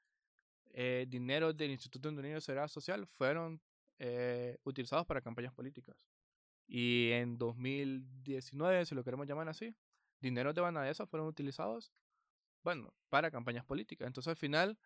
[0.76, 3.60] eh, dinero del Instituto Hondureño de Seguridad Social fueron
[4.00, 5.96] eh, utilizados para campañas políticas.
[6.66, 9.76] Y en 2019, si lo queremos llamar así,
[10.20, 11.92] dineros de Banadesa fueron utilizados
[12.64, 14.06] bueno, para campañas políticas.
[14.06, 14.76] Entonces al final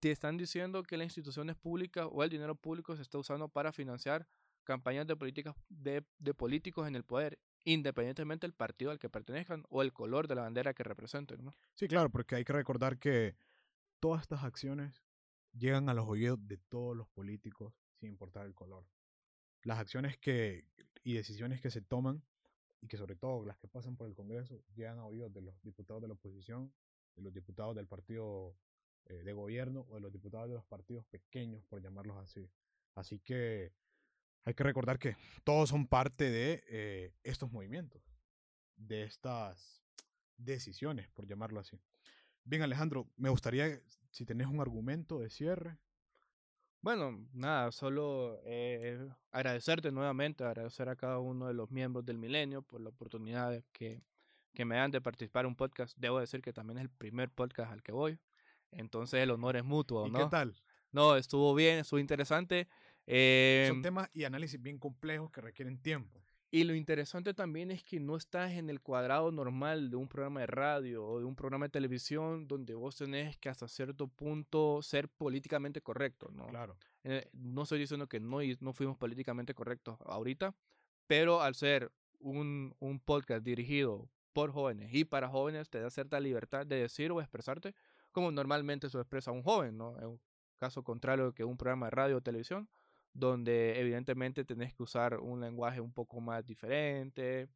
[0.00, 3.72] te están diciendo que las instituciones públicas o el dinero público se está usando para
[3.72, 4.26] financiar
[4.64, 7.38] campañas de políticas de, de políticos en el poder.
[7.66, 11.44] independientemente del partido al que pertenezcan o el color de la bandera que representen.
[11.44, 11.54] ¿no?
[11.74, 13.36] Sí, claro, porque hay que recordar que
[14.00, 15.03] todas estas acciones
[15.56, 18.86] llegan a los oídos de todos los políticos sin importar el color.
[19.62, 20.66] Las acciones que,
[21.02, 22.22] y decisiones que se toman
[22.80, 25.60] y que sobre todo las que pasan por el Congreso llegan a oídos de los
[25.62, 26.72] diputados de la oposición,
[27.16, 28.56] de los diputados del partido
[29.06, 32.50] eh, de gobierno o de los diputados de los partidos pequeños, por llamarlos así.
[32.94, 33.72] Así que
[34.44, 38.02] hay que recordar que todos son parte de eh, estos movimientos,
[38.76, 39.82] de estas
[40.36, 41.78] decisiones, por llamarlo así.
[42.44, 43.80] Bien, Alejandro, me gustaría,
[44.14, 45.76] si tenés un argumento de cierre.
[46.80, 52.62] Bueno, nada, solo eh, agradecerte nuevamente, agradecer a cada uno de los miembros del Milenio
[52.62, 54.04] por la oportunidad que,
[54.52, 55.98] que me dan de participar en un podcast.
[55.98, 58.20] Debo decir que también es el primer podcast al que voy,
[58.70, 60.20] entonces el honor es mutuo, ¿no?
[60.20, 60.54] ¿Y qué tal?
[60.92, 62.68] No, estuvo bien, estuvo interesante.
[63.08, 66.23] Eh, Son temas y análisis bien complejos que requieren tiempo.
[66.54, 70.38] Y lo interesante también es que no estás en el cuadrado normal de un programa
[70.38, 74.80] de radio o de un programa de televisión donde vos tenés que hasta cierto punto
[74.80, 76.46] ser políticamente correcto, ¿no?
[76.46, 76.76] Claro.
[77.02, 80.54] Eh, no estoy diciendo que no, no fuimos políticamente correctos ahorita,
[81.08, 81.90] pero al ser
[82.20, 87.10] un, un podcast dirigido por jóvenes y para jóvenes te da cierta libertad de decir
[87.10, 87.74] o expresarte
[88.12, 89.98] como normalmente se expresa un joven, ¿no?
[89.98, 90.20] En un
[90.58, 92.68] caso contrario que un programa de radio o televisión,
[93.14, 97.48] donde evidentemente tenés que usar un lenguaje un poco más diferente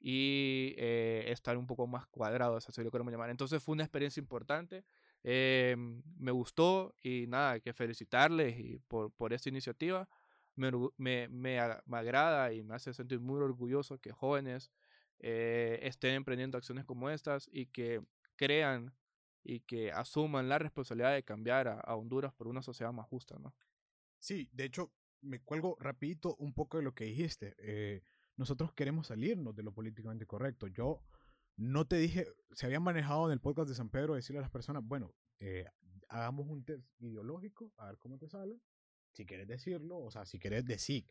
[0.00, 3.30] y eh, estar un poco más cuadrado, así lo queremos llamar.
[3.30, 4.84] Entonces fue una experiencia importante,
[5.24, 5.76] eh,
[6.18, 10.08] me gustó y nada, que felicitarles y por, por esta iniciativa.
[10.54, 14.70] Me, me, me, agrada y me hace sentir muy orgulloso que jóvenes
[15.20, 18.02] eh, estén emprendiendo acciones como estas y que
[18.36, 18.94] crean
[19.42, 23.38] y que asuman la responsabilidad de cambiar a, a Honduras por una sociedad más justa,
[23.38, 23.54] ¿no?
[24.22, 27.56] Sí, de hecho, me cuelgo rapidito un poco de lo que dijiste.
[27.58, 28.04] Eh,
[28.36, 30.68] nosotros queremos salirnos de lo políticamente correcto.
[30.68, 31.02] Yo
[31.56, 34.52] no te dije, se había manejado en el podcast de San Pedro decirle a las
[34.52, 35.66] personas, bueno, eh,
[36.08, 38.60] hagamos un test ideológico, a ver cómo te sale.
[39.12, 41.04] Si quieres decirlo, o sea, si quieres decir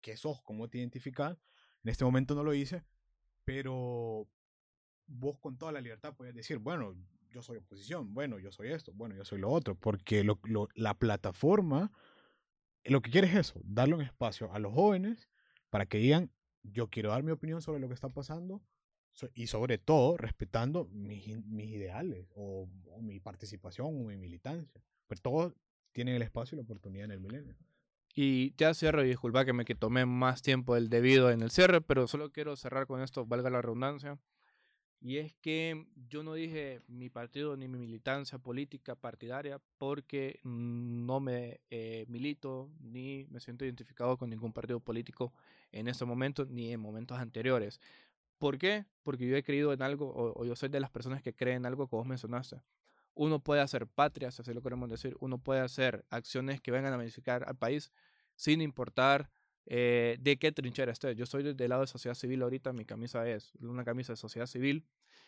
[0.00, 1.36] qué sos, cómo te identificas.
[1.84, 2.84] En este momento no lo hice,
[3.44, 4.26] pero
[5.06, 6.96] vos con toda la libertad puedes decir, bueno,
[7.28, 10.40] yo soy oposición, bueno, yo soy esto, bueno, yo soy lo otro, porque lo,
[10.74, 11.92] la plataforma
[12.88, 15.28] lo que quiere es eso, darle un espacio a los jóvenes
[15.70, 16.30] para que digan,
[16.62, 18.62] yo quiero dar mi opinión sobre lo que está pasando
[19.34, 22.68] y sobre todo respetando mis, ideales o,
[23.00, 24.82] mi participación o mi militancia.
[25.06, 25.54] Pero todos
[25.92, 27.56] tienen el espacio y la oportunidad en el milenio.
[28.14, 31.80] Y ya cierro y disculpa que me tomé más tiempo del debido en el cierre,
[31.80, 34.18] pero solo quiero cerrar con esto, valga la redundancia.
[35.00, 41.20] Y es que yo no dije mi partido ni mi militancia política partidaria porque no
[41.20, 45.32] me eh, milito ni me siento identificado con ningún partido político
[45.70, 47.80] en este momento ni en momentos anteriores.
[48.38, 48.86] ¿Por qué?
[49.02, 51.66] Porque yo he creído en algo, o, yo soy de las personas que creen en
[51.66, 52.60] algo que vos mencionaste.
[53.14, 56.92] Uno puede hacer patria, si así lo queremos decir, uno puede hacer acciones que vengan
[56.92, 57.92] a beneficiar al país
[58.34, 59.30] sin importar
[59.66, 61.14] eh, de qué trinchera esté.
[61.14, 64.46] Yo soy del lado de sociedad civil ahorita, mi camisa es una camisa de sociedad
[64.46, 64.84] civil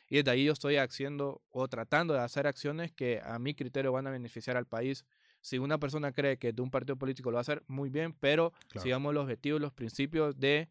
[0.08, 3.92] y desde ahí yo estoy haciendo o tratando de hacer acciones que a mi criterio
[3.92, 5.04] van a beneficiar al país.
[5.40, 8.12] Si una persona cree que de un partido político lo va a hacer, muy bien,
[8.12, 10.68] pero sigamos los objetivos, los principios de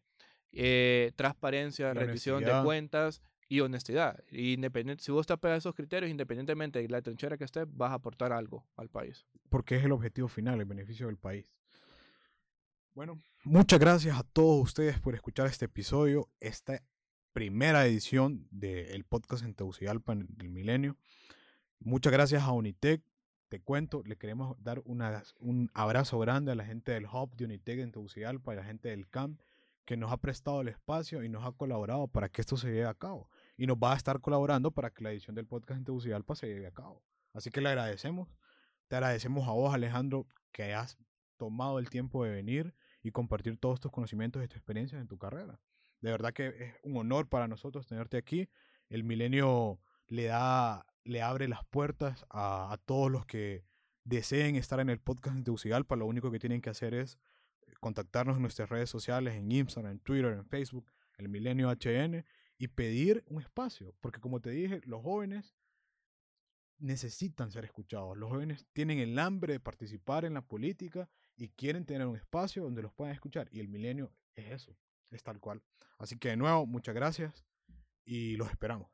[0.52, 4.22] eh, transparencia, rendición de cuentas y honestidad.
[4.30, 7.92] Independiente, si vos te apegas a esos criterios, independientemente de la trinchera que esté, vas
[7.92, 9.26] a aportar algo al país.
[9.48, 11.46] Porque es el objetivo final, el beneficio del país.
[12.98, 16.82] Bueno, muchas gracias a todos ustedes por escuchar este episodio, esta
[17.32, 20.96] primera edición del podcast en Tegucigalpa del Milenio.
[21.78, 23.00] Muchas gracias a Unitec.
[23.50, 27.78] Te cuento, le queremos dar un abrazo grande a la gente del Hub de Unitec
[27.78, 29.40] en Tegucigalpa y a la gente del CAMP
[29.84, 32.86] que nos ha prestado el espacio y nos ha colaborado para que esto se lleve
[32.86, 33.30] a cabo.
[33.56, 36.48] Y nos va a estar colaborando para que la edición del podcast en Tegucigalpa se
[36.48, 37.00] lleve a cabo.
[37.32, 38.28] Así que le agradecemos.
[38.88, 40.98] Te agradecemos a vos, Alejandro, que hayas
[41.36, 45.18] tomado el tiempo de venir y compartir todos tus conocimientos y tus experiencias en tu
[45.18, 45.60] carrera.
[46.00, 48.48] De verdad que es un honor para nosotros tenerte aquí.
[48.88, 53.64] El milenio le da, le abre las puertas a, todos los que
[54.04, 55.96] deseen estar en el podcast de Tegucigalpa.
[55.96, 57.18] Lo único que tienen que hacer es
[57.80, 62.24] contactarnos en nuestras redes sociales, en Instagram, en Twitter, en Facebook, el Milenio HN,
[62.58, 63.94] y pedir un espacio.
[64.00, 65.54] Porque como te dije, los jóvenes
[66.78, 68.16] necesitan ser escuchados.
[68.16, 71.08] Los jóvenes tienen el hambre de participar en la política
[71.38, 73.48] y quieren tener un espacio donde los puedan escuchar.
[73.52, 74.76] Y el milenio es eso,
[75.10, 75.62] es tal cual.
[75.96, 77.44] Así que de nuevo, muchas gracias
[78.04, 78.90] y los esperamos.